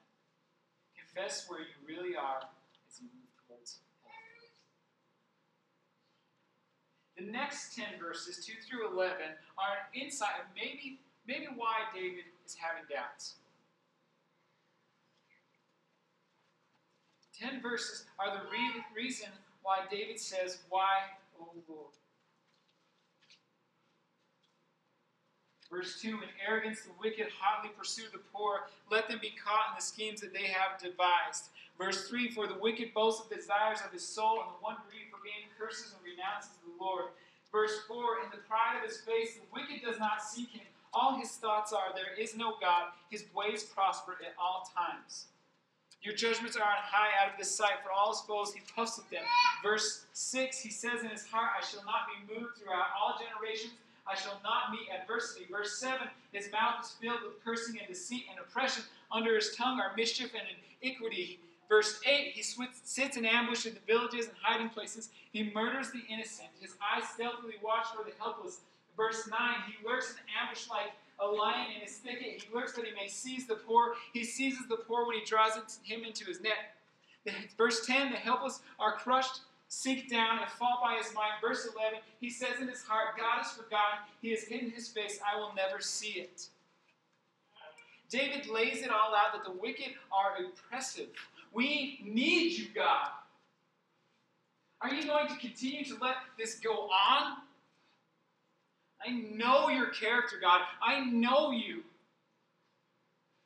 Confess 0.95 1.51
where 1.51 1.59
you 1.59 1.75
really 1.83 2.15
are 2.15 2.47
as 2.47 3.03
you 3.03 3.11
move 3.11 3.27
towards 3.43 3.83
heaven. 4.07 4.47
The 7.19 7.27
next 7.27 7.75
10 7.75 7.99
verses, 7.99 8.39
2 8.47 8.63
through 8.63 8.87
11, 8.87 9.19
are 9.59 9.83
an 9.83 9.91
insight 9.91 10.39
of 10.39 10.47
maybe, 10.55 11.03
maybe 11.27 11.51
why 11.51 11.91
David 11.91 12.23
is 12.47 12.55
having 12.55 12.87
doubts. 12.87 13.35
10 17.35 17.59
verses 17.59 18.05
are 18.15 18.31
the 18.31 18.47
re- 18.47 18.79
reason 18.95 19.27
why 19.67 19.83
David 19.91 20.17
says, 20.17 20.59
Why, 20.69 21.11
O 21.41 21.51
Lord? 21.67 21.91
Verse 25.69 25.99
2 26.01 26.07
In 26.07 26.31
arrogance, 26.39 26.83
the 26.83 26.95
wicked 27.03 27.27
hotly 27.37 27.69
pursue 27.77 28.07
the 28.13 28.23
poor. 28.31 28.71
Let 28.89 29.09
them 29.09 29.19
be 29.21 29.35
caught 29.35 29.75
in 29.75 29.75
the 29.75 29.83
schemes 29.83 30.21
that 30.21 30.31
they 30.31 30.47
have 30.47 30.79
devised. 30.79 31.51
Verse 31.77 32.07
3 32.07 32.31
For 32.31 32.47
the 32.47 32.57
wicked 32.57 32.93
boasts 32.93 33.21
of 33.21 33.27
the 33.27 33.35
desires 33.35 33.79
of 33.85 33.91
his 33.91 34.07
soul, 34.07 34.39
and 34.39 34.55
the 34.55 34.63
one 34.63 34.77
greedy 34.87 35.11
for 35.11 35.19
gain 35.19 35.51
curses 35.59 35.91
and 35.91 35.99
renounces 35.99 36.55
the 36.63 36.71
Lord. 36.79 37.11
Verse 37.51 37.83
4 37.89 38.23
In 38.23 38.31
the 38.31 38.47
pride 38.47 38.79
of 38.79 38.87
his 38.87 39.03
face, 39.03 39.35
the 39.35 39.51
wicked 39.51 39.83
does 39.83 39.99
not 39.99 40.23
seek 40.23 40.55
him. 40.55 40.63
All 40.93 41.19
his 41.19 41.31
thoughts 41.31 41.73
are, 41.73 41.91
There 41.91 42.15
is 42.15 42.37
no 42.37 42.55
God. 42.61 42.95
His 43.11 43.25
ways 43.35 43.63
prosper 43.63 44.15
at 44.23 44.31
all 44.39 44.63
times. 44.71 45.27
Your 46.03 46.15
judgments 46.15 46.55
are 46.55 46.63
on 46.63 46.77
high 46.79 47.11
out 47.21 47.31
of 47.31 47.37
this 47.37 47.53
sight, 47.53 47.83
for 47.83 47.91
all 47.91 48.13
his 48.13 48.21
foes 48.21 48.53
he 48.53 48.61
puffs 48.75 48.97
at 48.97 49.09
them. 49.09 49.23
Verse 49.61 50.05
6, 50.13 50.59
he 50.59 50.69
says 50.69 51.01
in 51.03 51.09
his 51.09 51.25
heart, 51.25 51.51
I 51.59 51.65
shall 51.65 51.83
not 51.83 52.07
be 52.07 52.33
moved 52.33 52.57
throughout 52.57 52.87
all 52.95 53.19
generations. 53.19 53.73
I 54.09 54.15
shall 54.15 54.39
not 54.43 54.71
meet 54.71 54.87
adversity. 54.89 55.47
Verse 55.51 55.79
7, 55.79 56.07
his 56.31 56.49
mouth 56.51 56.85
is 56.85 56.91
filled 57.01 57.23
with 57.23 57.43
cursing 57.43 57.77
and 57.79 57.87
deceit 57.87 58.23
and 58.29 58.39
oppression. 58.39 58.83
Under 59.11 59.35
his 59.35 59.53
tongue 59.55 59.79
are 59.79 59.91
mischief 59.97 60.31
and 60.33 60.47
iniquity. 60.81 61.39
Verse 61.67 61.99
8, 62.05 62.31
he 62.33 62.41
sits 62.41 63.17
in 63.17 63.25
ambush 63.25 63.65
in 63.65 63.73
the 63.73 63.81
villages 63.85 64.27
and 64.27 64.35
hiding 64.41 64.69
places. 64.69 65.09
He 65.33 65.51
murders 65.53 65.91
the 65.91 66.03
innocent. 66.09 66.47
His 66.61 66.75
eyes 66.79 67.03
stealthily 67.09 67.55
watch 67.61 67.87
for 67.93 68.05
the 68.05 68.15
helpless. 68.17 68.61
Verse 68.95 69.27
9, 69.29 69.39
he 69.67 69.85
lurks 69.85 70.11
in 70.11 70.17
ambush 70.41 70.69
like 70.69 70.93
a 71.19 71.25
lion 71.25 71.67
in 71.75 71.81
his 71.81 71.97
thicket. 71.97 72.41
He 72.41 72.53
lurks 72.53 72.73
that 72.73 72.85
he 72.85 72.93
may 72.93 73.07
seize 73.07 73.47
the 73.47 73.55
poor. 73.55 73.93
He 74.13 74.23
seizes 74.23 74.67
the 74.67 74.77
poor 74.77 75.05
when 75.05 75.17
he 75.17 75.25
draws 75.25 75.53
him 75.83 76.03
into 76.03 76.25
his 76.25 76.41
net. 76.41 76.75
Verse 77.57 77.85
10, 77.85 78.11
the 78.11 78.17
helpless 78.17 78.61
are 78.79 78.93
crushed, 78.93 79.41
sink 79.67 80.09
down, 80.09 80.39
and 80.39 80.49
fall 80.51 80.79
by 80.81 80.95
his 80.95 81.13
might. 81.13 81.41
Verse 81.41 81.67
11, 81.75 81.99
he 82.21 82.29
says 82.29 82.61
in 82.61 82.67
his 82.67 82.83
heart, 82.83 83.17
God 83.17 83.45
is 83.45 83.51
forgotten. 83.51 83.99
He 84.21 84.31
has 84.31 84.43
hidden 84.43 84.71
his 84.71 84.87
face. 84.87 85.19
I 85.25 85.37
will 85.37 85.53
never 85.55 85.81
see 85.81 86.19
it. 86.19 86.47
David 88.09 88.47
lays 88.47 88.81
it 88.83 88.89
all 88.89 89.13
out 89.13 89.33
that 89.33 89.43
the 89.43 89.59
wicked 89.59 89.95
are 90.11 90.37
oppressive. 90.45 91.09
We 91.51 91.99
need 92.05 92.53
you, 92.53 92.67
God. 92.73 93.09
Are 94.81 94.93
you 94.93 95.05
going 95.05 95.27
to 95.27 95.35
continue 95.37 95.83
to 95.85 95.97
let 96.01 96.15
this 96.37 96.59
go 96.59 96.89
on? 96.89 97.37
I 99.05 99.11
know 99.11 99.69
your 99.69 99.87
character, 99.87 100.37
God. 100.41 100.61
I 100.81 101.05
know 101.05 101.51
you. 101.51 101.83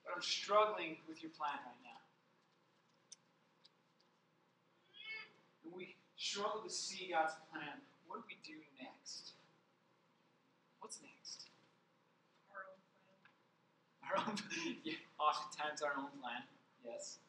But 0.03 0.13
I'm 0.15 0.21
struggling 0.21 0.97
with 1.07 1.21
your 1.21 1.31
plan 1.31 1.53
right 1.65 1.81
now. 1.83 1.99
When 5.63 5.77
we 5.77 5.95
struggle 6.17 6.61
to 6.61 6.69
see 6.69 7.09
God's 7.11 7.33
plan, 7.51 7.81
what 8.07 8.17
do 8.17 8.23
we 8.27 8.37
do 8.43 8.59
next? 8.81 9.33
What's 10.79 10.99
next? 11.01 11.49
Our 12.49 12.63
own 12.71 12.79
plan. 13.07 13.19
Our 14.03 14.31
own, 14.31 14.75
yeah, 14.83 14.99
oftentimes 15.19 15.81
our 15.81 15.93
own 15.97 16.11
plan. 16.21 16.43
Yes. 16.83 17.19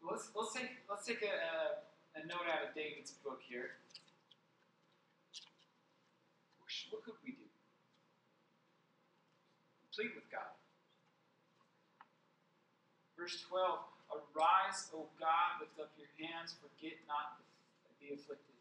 Let's 0.00 0.30
let's 0.36 0.54
take 0.54 0.70
let's 0.88 1.04
take 1.04 1.22
a, 1.22 1.34
a, 1.34 2.22
a 2.22 2.26
note 2.26 2.46
out 2.46 2.68
of 2.68 2.74
David's 2.74 3.10
book 3.10 3.40
here. 3.42 3.74
What 6.96 7.04
could 7.04 7.20
we 7.20 7.36
do? 7.36 7.44
Plead 9.92 10.16
with 10.16 10.24
God. 10.32 10.48
Verse 13.20 13.44
12 13.52 13.84
Arise, 14.16 14.88
O 14.96 15.04
God, 15.20 15.60
lift 15.60 15.76
up 15.76 15.92
your 16.00 16.08
hands, 16.16 16.56
forget 16.56 16.96
not 17.04 17.36
the 18.00 18.16
afflicted. 18.16 18.56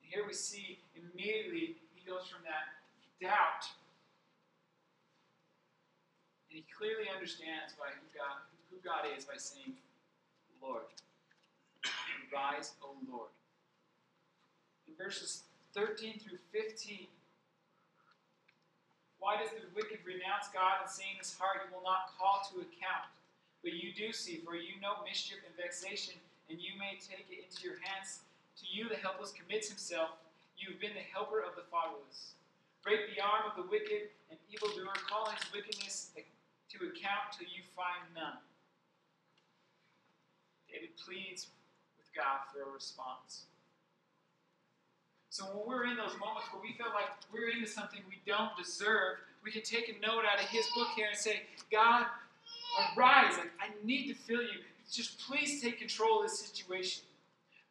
And 0.00 0.08
here 0.08 0.24
we 0.24 0.32
see 0.32 0.80
immediately 0.96 1.76
he 1.92 2.00
goes 2.08 2.24
from 2.24 2.40
that 2.48 2.72
doubt, 3.20 3.68
and 6.48 6.56
he 6.56 6.64
clearly 6.72 7.12
understands 7.12 7.76
by 7.76 7.92
who 7.92 8.08
God, 8.16 8.48
who 8.72 8.80
God 8.80 9.04
is 9.12 9.28
by 9.28 9.36
saying, 9.36 9.76
Lord. 10.56 10.88
Arise, 12.32 12.72
O 12.80 12.96
Lord 13.04 13.28
in 14.88 14.96
verses 14.96 15.44
13 15.76 16.18
through 16.18 16.40
15. 16.50 17.06
Why 19.20 19.36
does 19.36 19.52
the 19.52 19.68
wicked 19.76 20.00
renounce 20.08 20.48
God 20.48 20.80
and 20.80 20.88
say 20.88 21.04
in 21.12 21.20
his 21.20 21.36
heart, 21.36 21.68
You 21.68 21.76
will 21.76 21.84
not 21.84 22.16
call 22.16 22.40
to 22.48 22.64
account? 22.64 23.12
But 23.60 23.74
you 23.74 23.92
do 23.92 24.14
see, 24.14 24.40
for 24.40 24.54
you 24.56 24.80
know 24.80 25.04
mischief 25.04 25.44
and 25.44 25.52
vexation, 25.58 26.14
and 26.48 26.56
you 26.56 26.78
may 26.78 26.96
take 26.96 27.26
it 27.28 27.44
into 27.44 27.66
your 27.66 27.76
hands. 27.82 28.24
To 28.62 28.64
you 28.64 28.88
the 28.88 28.96
helpless 28.96 29.34
commits 29.34 29.68
himself. 29.68 30.16
You 30.56 30.72
have 30.72 30.80
been 30.80 30.94
the 30.94 31.04
helper 31.12 31.42
of 31.42 31.54
the 31.54 31.66
fatherless. 31.70 32.38
Break 32.82 33.10
the 33.14 33.20
arm 33.20 33.46
of 33.50 33.54
the 33.58 33.68
wicked 33.68 34.10
and 34.30 34.38
evildoer. 34.48 34.94
Call 35.06 35.28
his 35.30 35.44
wickedness 35.52 36.10
to 36.16 36.76
account 36.88 37.34
till 37.36 37.50
you 37.50 37.62
find 37.74 38.02
none. 38.14 38.38
David 40.70 40.94
pleads 40.96 41.50
with 41.98 42.10
God 42.14 42.46
for 42.50 42.62
a 42.62 42.70
response. 42.72 43.50
So 45.30 45.44
when 45.44 45.66
we're 45.66 45.86
in 45.86 45.96
those 45.96 46.16
moments 46.18 46.48
where 46.52 46.62
we 46.62 46.72
feel 46.72 46.92
like 46.94 47.10
we're 47.32 47.50
into 47.50 47.66
something 47.66 48.00
we 48.08 48.20
don't 48.26 48.56
deserve, 48.56 49.18
we 49.44 49.50
can 49.50 49.62
take 49.62 49.88
a 49.88 50.00
note 50.04 50.24
out 50.24 50.42
of 50.42 50.48
his 50.48 50.66
book 50.74 50.88
here 50.96 51.06
and 51.08 51.18
say, 51.18 51.42
God, 51.70 52.06
arise. 52.96 53.36
Like, 53.36 53.52
I 53.60 53.68
need 53.84 54.08
to 54.08 54.14
feel 54.14 54.40
you. 54.40 54.64
Just 54.90 55.18
please 55.20 55.60
take 55.62 55.78
control 55.78 56.22
of 56.22 56.30
this 56.30 56.38
situation. 56.40 57.04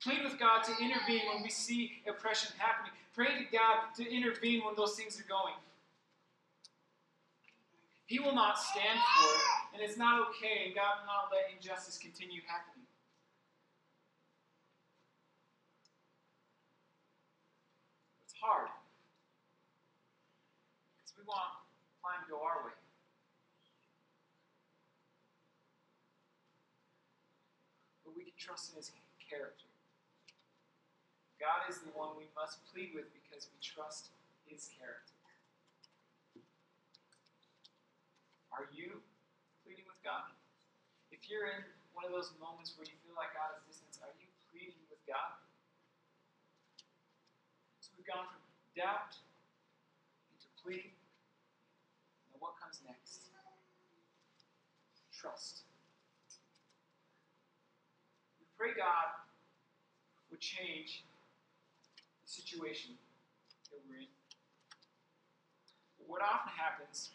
Plead 0.02 0.24
with 0.24 0.38
God 0.40 0.64
to 0.66 0.72
intervene 0.80 1.22
when 1.34 1.42
we 1.42 1.50
see 1.50 2.04
oppression 2.08 2.52
happening. 2.58 2.92
Pray 3.16 3.28
to 3.28 3.46
God 3.52 3.90
to 3.98 4.08
intervene 4.08 4.64
when 4.64 4.76
those 4.76 4.94
things 4.94 5.20
are 5.20 5.28
going. 5.28 5.56
He 8.06 8.20
will 8.20 8.36
not 8.36 8.60
stand 8.60 9.00
for 9.00 9.28
it, 9.28 9.42
and 9.74 9.82
it's 9.82 9.98
not 9.98 10.22
okay, 10.30 10.68
and 10.68 10.76
God 10.76 11.02
will 11.02 11.08
not 11.08 11.30
let 11.34 11.52
injustice 11.54 11.98
continue 11.98 12.42
happening. 12.48 12.77
Hard. 18.48 18.72
Because 20.96 21.12
we 21.20 21.28
want 21.28 21.60
time 22.00 22.24
to 22.32 22.40
our 22.40 22.64
way. 22.64 22.80
But 28.08 28.16
we 28.16 28.24
can 28.24 28.40
trust 28.40 28.72
in 28.72 28.80
his 28.80 28.96
character. 29.20 29.68
God 31.44 31.68
is 31.68 31.84
the 31.84 31.92
one 31.92 32.16
we 32.16 32.32
must 32.40 32.64
plead 32.72 32.96
with 32.96 33.12
because 33.12 33.52
we 33.52 33.60
trust 33.60 34.16
his 34.48 34.72
character. 34.80 35.12
Are 38.56 38.72
you 38.72 39.04
pleading 39.68 39.86
with 39.86 40.00
God? 40.08 40.32
If 41.12 41.28
you're 41.28 41.52
in 41.52 41.68
one 41.92 42.08
of 42.08 42.16
those 42.16 42.32
moments 42.40 42.74
where 42.80 42.88
you 42.88 42.96
feel 43.04 43.14
like 43.20 43.36
God 43.36 43.60
is 43.60 43.68
distant, 43.68 44.00
are 44.08 44.16
you 44.18 44.32
pleading 44.50 44.80
with 44.88 45.04
God? 45.04 45.36
From 48.08 48.24
doubt 48.72 49.20
into 50.32 50.48
plea. 50.64 50.96
Now, 52.32 52.40
what 52.40 52.56
comes 52.56 52.80
next? 52.88 53.28
Trust. 55.12 55.68
We 58.40 58.46
pray 58.58 58.72
God 58.78 59.12
would 60.32 60.40
change 60.40 61.04
the 62.24 62.30
situation 62.32 62.96
that 63.72 63.80
we're 63.90 64.00
in. 64.00 64.08
But 66.00 66.08
what 66.08 66.22
often 66.22 66.54
happens, 66.56 67.12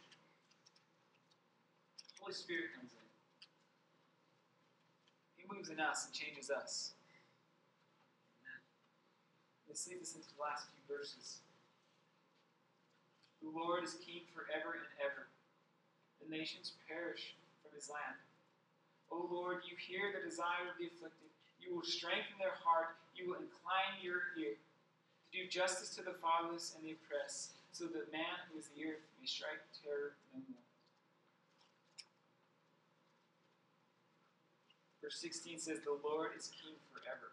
the 2.12 2.20
Holy 2.20 2.34
Spirit 2.34 2.76
comes 2.76 2.92
in. 2.92 3.08
He 5.38 5.44
moves 5.48 5.70
in 5.70 5.80
us 5.80 6.04
and 6.04 6.12
changes 6.12 6.50
us. 6.50 6.92
This 9.72 9.88
leads 9.88 10.12
us 10.12 10.20
into 10.20 10.28
the 10.36 10.44
last 10.44 10.68
few 10.68 10.84
verses. 10.84 11.40
The 13.40 13.48
Lord 13.48 13.88
is 13.88 13.96
king 14.04 14.28
forever 14.28 14.76
and 14.76 14.84
ever. 15.00 15.32
The 16.20 16.28
nations 16.28 16.76
perish 16.84 17.32
from 17.64 17.72
his 17.72 17.88
land. 17.88 18.20
O 19.08 19.24
Lord, 19.32 19.64
you 19.64 19.72
hear 19.80 20.12
the 20.12 20.20
desire 20.20 20.68
of 20.68 20.76
the 20.76 20.92
afflicted. 20.92 21.32
You 21.56 21.72
will 21.72 21.88
strengthen 21.88 22.36
their 22.36 22.60
heart. 22.60 23.00
You 23.16 23.32
will 23.32 23.40
incline 23.40 23.96
your 24.04 24.36
ear 24.36 24.60
to 24.60 25.28
do 25.32 25.48
justice 25.48 25.96
to 25.96 26.04
the 26.04 26.20
fatherless 26.20 26.76
and 26.76 26.84
the 26.84 26.92
oppressed, 26.92 27.56
so 27.72 27.88
that 27.96 28.12
man 28.12 28.44
who 28.52 28.60
is 28.60 28.68
the 28.76 28.84
earth 28.84 29.08
may 29.16 29.24
strike 29.24 29.64
terror 29.80 30.20
no 30.36 30.44
more. 30.52 30.68
Verse 35.00 35.16
16 35.16 35.64
says, 35.64 35.80
The 35.80 35.96
Lord 35.96 36.36
is 36.36 36.52
king 36.60 36.76
forever. 36.92 37.32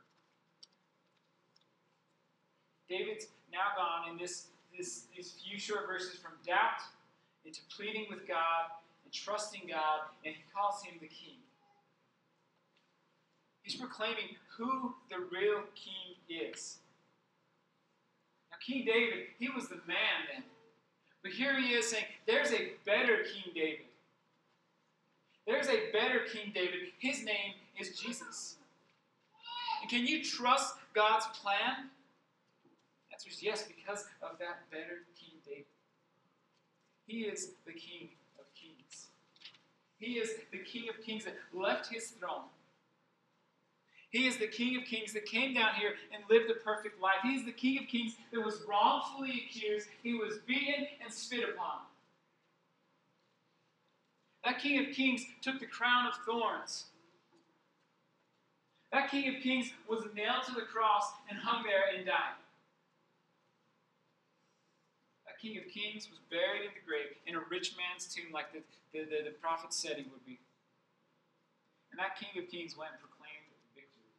David's 2.89 3.28
now 3.52 3.78
gone 3.78 4.12
in 4.12 4.17
this, 4.17 4.47
this, 4.75 5.04
these 5.15 5.36
few 5.43 5.60
short 5.60 5.88
verses 5.88 6.15
from 6.15 6.32
doubt 6.45 6.82
into 7.45 7.62
pleading 7.75 8.08
with 8.10 8.28
God 8.28 8.73
and 9.04 9.13
trusting 9.13 9.62
God, 9.69 10.10
and 10.25 10.36
he 10.36 10.41
calls 10.54 10.84
him 10.84 10.95
the 10.99 11.08
king. 11.08 11.38
He's 13.62 13.75
proclaiming 13.75 14.36
who 14.58 14.95
the 15.10 15.17
real 15.32 15.62
king 15.75 16.17
is. 16.28 16.78
Now, 18.52 18.58
King 18.65 18.86
David, 18.86 19.28
he 19.38 19.49
was 19.49 19.67
the 19.67 19.75
man 19.88 20.25
then. 20.34 20.43
But 21.21 21.32
here 21.32 21.60
he 21.60 21.73
is 21.73 21.88
saying, 21.88 22.06
there's 22.25 22.52
a 22.52 22.71
better 22.86 23.17
King 23.17 23.54
David. 23.54 23.86
There's 25.45 25.67
a 25.67 25.91
better 25.91 26.21
King 26.32 26.52
David. 26.54 26.80
His 26.99 27.23
name 27.23 27.54
is 27.80 27.99
Jesus. 27.99 28.56
And 29.82 29.89
can 29.89 30.08
you 30.08 30.23
trust 30.23 30.75
God's 30.93 31.25
plan? 31.41 31.89
Yes, 33.41 33.67
because 33.67 34.05
of 34.21 34.38
that 34.39 34.69
better 34.71 35.05
King 35.19 35.39
David. 35.45 35.65
He 37.05 37.21
is 37.21 37.51
the 37.65 37.73
King 37.73 38.10
of 38.39 38.45
kings. 38.53 39.08
He 39.97 40.13
is 40.13 40.32
the 40.51 40.60
King 40.60 40.89
of 40.89 41.03
Kings 41.03 41.25
that 41.25 41.36
left 41.53 41.91
his 41.91 42.08
throne. 42.12 42.45
He 44.12 44.25
is 44.25 44.38
the 44.38 44.47
King 44.47 44.75
of 44.77 44.86
Kings 44.86 45.13
that 45.13 45.25
came 45.25 45.53
down 45.53 45.75
here 45.75 45.93
and 46.13 46.23
lived 46.29 46.49
a 46.49 46.55
perfect 46.55 46.99
life. 47.01 47.17
He 47.23 47.36
is 47.36 47.45
the 47.45 47.51
King 47.51 47.79
of 47.79 47.88
Kings 47.88 48.13
that 48.32 48.39
was 48.39 48.62
wrongfully 48.67 49.43
accused. 49.45 49.88
He 50.01 50.15
was 50.15 50.39
beaten 50.47 50.88
and 51.03 51.13
spit 51.13 51.47
upon. 51.47 51.79
That 54.43 54.60
King 54.60 54.86
of 54.86 54.95
Kings 54.95 55.25
took 55.41 55.60
the 55.60 55.67
crown 55.67 56.08
of 56.08 56.13
thorns. 56.25 56.86
That 58.91 59.12
King 59.12 59.36
of 59.36 59.43
Kings 59.43 59.71
was 59.88 60.05
nailed 60.15 60.43
to 60.47 60.53
the 60.53 60.62
cross 60.62 61.12
and 61.29 61.38
hung 61.38 61.63
there 61.63 61.95
and 61.95 62.05
died. 62.05 62.34
King 65.39 65.56
of 65.56 65.71
Kings 65.71 66.12
was 66.12 66.19
buried 66.28 66.67
in 66.67 66.75
the 66.75 66.84
grave 66.84 67.15
in 67.23 67.39
a 67.39 67.43
rich 67.47 67.71
man's 67.80 68.12
tomb, 68.12 68.28
like 68.36 68.52
the, 68.52 68.60
the, 68.91 69.08
the, 69.08 69.32
the 69.32 69.36
prophet 69.39 69.71
said 69.71 69.95
he 69.95 70.04
would 70.12 70.23
be. 70.28 70.36
And 71.91 71.97
that 71.97 72.19
King 72.19 72.36
of 72.43 72.52
Kings 72.52 72.75
went 72.75 72.91
and 72.91 72.99
proclaimed 72.99 73.47
victory. 73.71 74.12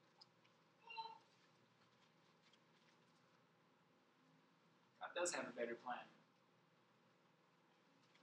God 4.96 5.12
does 5.12 5.28
have 5.37 5.44
a 5.44 5.52
better 5.52 5.76
plan. 5.85 6.00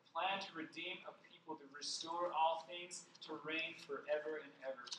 A 0.02 0.08
plan 0.10 0.42
to 0.42 0.52
redeem 0.58 1.06
a 1.06 1.14
people, 1.30 1.54
to 1.62 1.70
restore 1.70 2.34
all 2.34 2.66
things, 2.66 3.06
to 3.30 3.38
reign 3.46 3.78
forever 3.86 4.42
and 4.42 4.52
ever. 4.66 4.90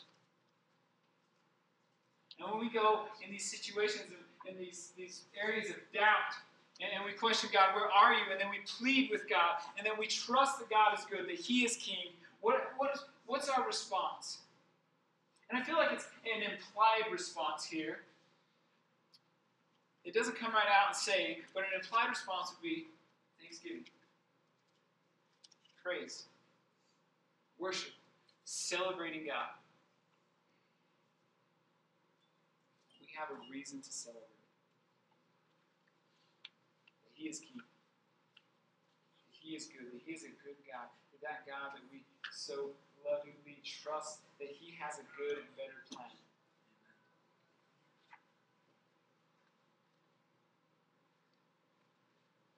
And 2.39 2.47
when 2.47 2.63
we 2.63 2.71
go 2.71 3.11
in 3.19 3.35
these 3.35 3.51
situations, 3.51 4.07
in 4.47 4.55
these, 4.57 4.95
these 4.97 5.27
areas 5.35 5.69
of 5.71 5.83
doubt, 5.93 6.39
and, 6.81 6.91
and 6.95 7.05
we 7.05 7.13
question 7.13 7.51
God, 7.53 7.75
where 7.75 7.91
are 7.91 8.15
you? 8.15 8.31
And 8.31 8.41
then 8.41 8.49
we 8.51 8.59
plead 8.67 9.11
with 9.11 9.29
God, 9.29 9.59
and 9.77 9.87
then 9.87 9.95
we 9.99 10.07
trust 10.07 10.59
that 10.61 10.71
God 10.71 10.97
is 10.97 11.05
good, 11.05 11.29
that 11.29 11.37
He 11.37 11.65
is 11.65 11.77
King. 11.77 12.13
What, 12.41 12.73
what 12.77 12.95
is, 12.95 13.05
what's 13.27 13.49
our 13.49 13.67
response? 13.67 14.39
And 15.51 15.59
I 15.61 15.65
feel 15.65 15.77
like 15.77 15.93
it's 15.93 16.07
an 16.25 16.43
implied 16.43 17.11
response 17.11 17.65
here. 17.65 18.01
It 20.05 20.15
doesn't 20.15 20.39
come 20.39 20.53
right 20.53 20.67
out 20.67 20.89
and 20.89 20.97
say, 20.97 21.39
but 21.53 21.65
an 21.65 21.81
implied 21.81 22.09
response 22.09 22.53
would 22.53 22.63
be 22.63 22.87
thanksgiving, 23.41 23.85
praise, 25.83 26.25
worship, 27.59 27.93
celebrating 28.45 29.27
God. 29.27 29.49
We 33.01 33.09
have 33.19 33.29
a 33.31 33.53
reason 33.53 33.81
to 33.83 33.93
celebrate. 33.93 34.38
He 37.19 37.27
is. 37.27 37.43
That 37.43 37.67
He 39.35 39.59
is 39.59 39.67
good. 39.67 39.99
He 40.07 40.15
is 40.15 40.23
a 40.23 40.31
good 40.47 40.55
God. 40.63 40.87
That 41.19 41.43
God 41.51 41.75
that 41.75 41.83
we 41.91 42.07
so 42.31 42.71
lovingly 43.03 43.59
trust 43.67 44.23
that 44.39 44.55
He 44.55 44.71
has 44.79 45.03
a 45.03 45.07
good 45.19 45.43
and 45.43 45.51
better 45.59 45.83
plan. 45.91 46.15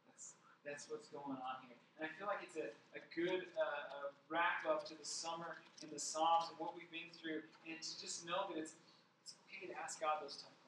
That's, 0.05 0.37
that's 0.61 0.85
what's 0.92 1.09
going 1.09 1.40
on 1.40 1.57
here. 1.64 1.81
And 1.96 2.05
I 2.05 2.12
feel 2.20 2.29
like 2.29 2.44
it's 2.44 2.61
a, 2.61 2.68
a 2.92 3.01
good 3.16 3.49
uh, 3.57 3.64
uh, 3.64 4.12
wrap 4.29 4.68
up 4.68 4.85
to 4.92 4.94
the 4.94 5.09
summer 5.09 5.64
in 5.81 5.88
the 5.88 6.01
Psalms 6.01 6.53
and 6.53 6.61
what 6.61 6.77
we've 6.77 6.92
been 6.92 7.09
through, 7.16 7.40
and 7.64 7.81
to 7.81 7.92
just 7.96 8.29
know 8.29 8.44
that 8.53 8.61
it's, 8.61 8.77
it's 9.25 9.40
okay 9.49 9.73
to 9.73 9.77
ask 9.81 10.05
God 10.05 10.20
those 10.20 10.37
questions. 10.37 10.60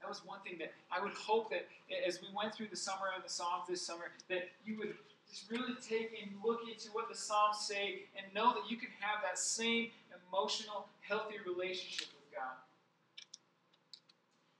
That 0.00 0.08
was 0.08 0.24
one 0.24 0.40
thing 0.44 0.58
that 0.58 0.72
I 0.90 1.02
would 1.02 1.14
hope 1.14 1.50
that 1.50 1.66
as 2.06 2.20
we 2.20 2.28
went 2.34 2.54
through 2.54 2.68
the 2.68 2.76
summer 2.76 3.10
of 3.16 3.22
the 3.22 3.30
Psalms 3.30 3.64
this 3.68 3.82
summer, 3.82 4.12
that 4.28 4.50
you 4.64 4.78
would 4.78 4.94
just 5.28 5.50
really 5.50 5.74
take 5.82 6.14
and 6.22 6.30
look 6.44 6.60
into 6.70 6.88
what 6.92 7.08
the 7.08 7.14
Psalms 7.14 7.58
say 7.58 8.04
and 8.16 8.32
know 8.34 8.54
that 8.54 8.70
you 8.70 8.76
can 8.76 8.90
have 9.00 9.22
that 9.22 9.38
same 9.38 9.90
emotional, 10.30 10.86
healthy 11.00 11.36
relationship 11.44 12.08
with 12.14 12.30
God. 12.34 12.54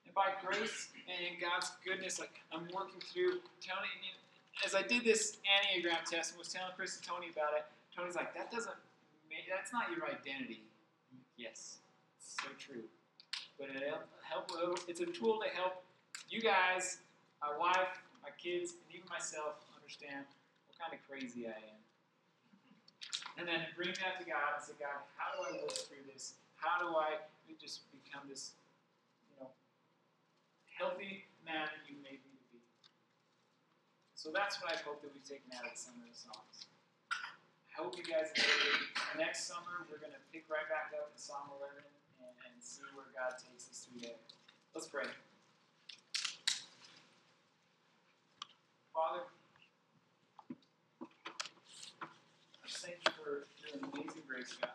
And 0.05 0.15
by 0.15 0.33
grace 0.45 0.89
and 1.07 1.41
God's 1.41 1.73
goodness, 1.85 2.19
like 2.19 2.41
I'm 2.53 2.67
working 2.75 3.01
through 3.13 3.41
Tony. 3.63 3.93
As 4.65 4.75
I 4.75 4.83
did 4.83 5.05
this 5.05 5.37
Enneagram 5.45 6.03
test 6.11 6.33
and 6.33 6.39
was 6.39 6.49
telling 6.49 6.73
Chris 6.77 6.97
and 6.97 7.05
Tony 7.05 7.29
about 7.31 7.53
it, 7.55 7.67
Tony's 7.95 8.17
like, 8.17 8.35
"That 8.35 8.51
doesn't, 8.51 8.75
that's 9.49 9.73
not 9.73 9.91
your 9.95 10.07
identity." 10.09 10.63
Yes, 11.37 11.79
so 12.19 12.49
true. 12.59 12.85
But 13.59 13.73
uh, 13.73 13.81
it 13.81 13.95
help, 14.23 14.53
uh, 14.53 14.77
it's 14.89 15.01
a 15.01 15.07
tool 15.07 15.41
to 15.41 15.49
help 15.57 15.85
you 16.29 16.41
guys, 16.41 16.99
my 17.41 17.57
wife, 17.57 18.03
my 18.23 18.31
kids, 18.37 18.77
and 18.77 18.89
even 18.93 19.09
myself 19.09 19.63
understand 19.73 20.27
what 20.67 20.75
kind 20.77 20.93
of 20.93 21.01
crazy 21.07 21.47
I 21.47 21.57
am. 21.57 21.81
And 23.39 23.45
then 23.47 23.69
bring 23.77 23.93
that 24.01 24.19
to 24.19 24.25
God 24.25 24.57
and 24.57 24.63
say, 24.65 24.75
God, 24.81 24.97
how 25.15 25.37
do 25.37 25.47
I 25.47 25.61
work 25.61 25.77
through 25.77 26.05
this? 26.09 26.41
How 26.57 26.81
do 26.81 26.97
I 26.97 27.21
just 27.61 27.87
become 27.93 28.25
this, 28.27 28.57
you 29.29 29.37
know, 29.39 29.53
healthy 30.73 31.29
man 31.45 31.69
that 31.69 31.85
you 31.87 32.01
made 32.01 32.21
me 32.25 32.33
to 32.35 32.47
be? 32.51 32.61
So 34.17 34.33
that's 34.33 34.59
what 34.59 34.73
I 34.73 34.77
hope 34.83 35.05
that 35.05 35.13
we've 35.13 35.25
taken 35.25 35.53
out 35.55 35.69
of 35.69 35.77
some 35.77 35.95
of 36.01 36.09
the 36.09 36.17
songs. 36.17 36.67
I 37.77 37.85
hope 37.85 37.93
you 37.95 38.09
guys 38.09 38.33
enjoy 38.33 38.73
it. 38.73 39.21
Next 39.21 39.45
summer, 39.45 39.85
we're 39.93 40.01
going 40.01 40.17
to 40.17 40.25
pick 40.33 40.49
right 40.49 40.65
back 40.73 40.97
up 40.97 41.13
in 41.13 41.17
Psalm 41.21 41.53
11 41.61 41.77
and, 41.77 41.85
and 41.85 41.96
see 42.67 42.83
where 42.99 43.07
God 43.15 43.39
takes 43.39 43.71
us 43.71 43.87
through. 43.87 44.11
Let's 44.75 44.91
pray. 44.91 45.07
Father, 48.91 49.23
I 50.51 52.67
thank 52.67 52.99
you 53.07 53.15
for 53.15 53.47
your 53.63 53.87
amazing 53.87 54.27
grace, 54.27 54.59
God. 54.59 54.75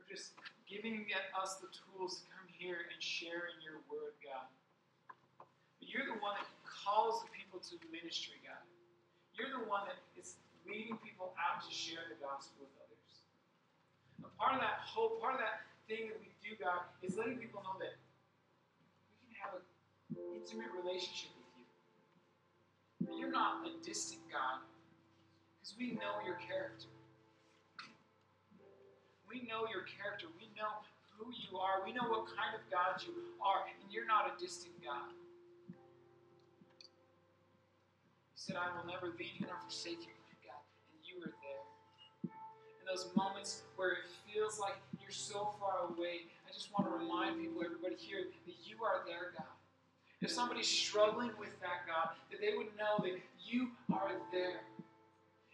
For 0.00 0.08
just 0.08 0.32
giving 0.64 1.04
us 1.36 1.60
the 1.60 1.68
tools 1.68 2.24
to 2.24 2.32
come 2.32 2.48
here 2.48 2.88
and 2.88 3.04
share 3.04 3.52
in 3.52 3.60
your 3.60 3.84
word, 3.92 4.16
God. 4.24 4.48
But 5.36 5.92
you're 5.92 6.08
the 6.08 6.16
one 6.24 6.40
that 6.40 6.48
calls 6.64 7.20
the 7.20 7.28
people 7.36 7.60
to 7.68 7.76
ministry, 7.92 8.40
God. 8.40 8.64
You're 9.36 9.52
the 9.52 9.68
one 9.68 9.84
that 9.84 10.00
is 10.16 10.40
leading 10.64 10.96
people 11.04 11.36
out 11.36 11.60
to 11.68 11.70
share 11.70 12.08
the 12.08 12.16
gospel 12.16 12.64
with 12.64 12.72
others. 12.80 13.28
And 14.24 14.32
part 14.40 14.56
of 14.56 14.64
that 14.64 14.80
whole 14.80 15.20
part 15.20 15.36
of 15.36 15.44
that 15.44 15.75
thing 15.86 16.10
that 16.10 16.18
we 16.18 16.34
do, 16.42 16.58
God, 16.58 16.82
is 17.02 17.14
letting 17.14 17.38
people 17.38 17.62
know 17.62 17.78
that 17.78 17.94
we 19.14 19.30
can 19.30 19.38
have 19.38 19.62
an 19.62 19.64
intimate 20.34 20.70
relationship 20.74 21.30
with 21.38 21.46
you. 21.54 21.66
That 23.06 23.14
you're 23.18 23.30
not 23.30 23.62
a 23.66 23.72
distant 23.86 24.22
God, 24.26 24.66
because 25.54 25.78
we 25.78 25.94
know 25.94 26.18
your 26.26 26.38
character. 26.42 26.90
We 29.30 29.46
know 29.46 29.66
your 29.70 29.86
character. 29.86 30.26
We 30.38 30.50
know 30.58 30.82
who 31.18 31.30
you 31.30 31.58
are. 31.58 31.82
We 31.86 31.94
know 31.94 32.06
what 32.10 32.26
kind 32.34 32.54
of 32.54 32.62
God 32.70 32.98
you 33.02 33.14
are, 33.38 33.66
and 33.70 33.78
you're 33.90 34.06
not 34.06 34.30
a 34.30 34.34
distant 34.38 34.74
God. 34.82 35.14
You 35.70 35.74
said, 38.34 38.58
I 38.58 38.74
will 38.74 38.86
never 38.86 39.14
leave 39.14 39.38
you 39.38 39.46
nor 39.46 39.58
forsake 39.62 40.02
you, 40.02 40.14
God, 40.42 40.62
and 40.90 40.98
you 41.06 41.22
are 41.22 41.30
there. 41.30 41.64
In 42.26 42.84
those 42.86 43.10
moments 43.16 43.66
where 43.74 44.02
it 44.02 44.06
feels 44.28 44.58
like 44.60 44.78
you're 45.06 45.14
so 45.14 45.54
far 45.62 45.86
away, 45.94 46.26
I 46.42 46.50
just 46.50 46.74
want 46.74 46.90
to 46.90 46.92
remind 46.98 47.38
people, 47.38 47.62
everybody 47.62 47.94
here, 47.94 48.26
that 48.26 48.58
you 48.66 48.82
are 48.82 49.06
their 49.06 49.30
God. 49.38 49.54
If 50.20 50.34
somebody's 50.34 50.66
struggling 50.66 51.30
with 51.38 51.54
that, 51.62 51.86
God, 51.86 52.18
that 52.34 52.42
they 52.42 52.58
would 52.58 52.74
know 52.74 52.98
that 53.06 53.14
you 53.38 53.70
are 53.94 54.18
there. 54.34 54.66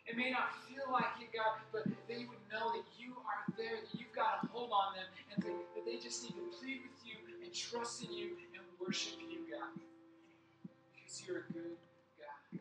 It 0.08 0.16
may 0.16 0.32
not 0.32 0.56
feel 0.64 0.88
like 0.88 1.20
it, 1.20 1.36
God, 1.36 1.60
but 1.68 1.84
they 2.08 2.24
would 2.24 2.40
know 2.48 2.72
that 2.72 2.88
you 2.96 3.12
are 3.28 3.44
there, 3.60 3.84
that 3.84 3.92
you've 3.92 4.16
got 4.16 4.40
a 4.42 4.46
hold 4.48 4.72
on 4.72 4.96
them, 4.96 5.04
and 5.36 5.44
that, 5.44 5.84
they 5.84 6.00
just 6.00 6.24
need 6.24 6.32
to 6.32 6.48
plead 6.56 6.80
with 6.88 6.96
you 7.04 7.20
and 7.44 7.52
trust 7.52 8.02
in 8.04 8.12
you 8.12 8.40
and 8.56 8.64
worship 8.80 9.20
you, 9.20 9.44
God. 9.52 9.76
Because 10.96 11.28
you're 11.28 11.44
a 11.44 11.52
good 11.52 11.76
God. 12.16 12.60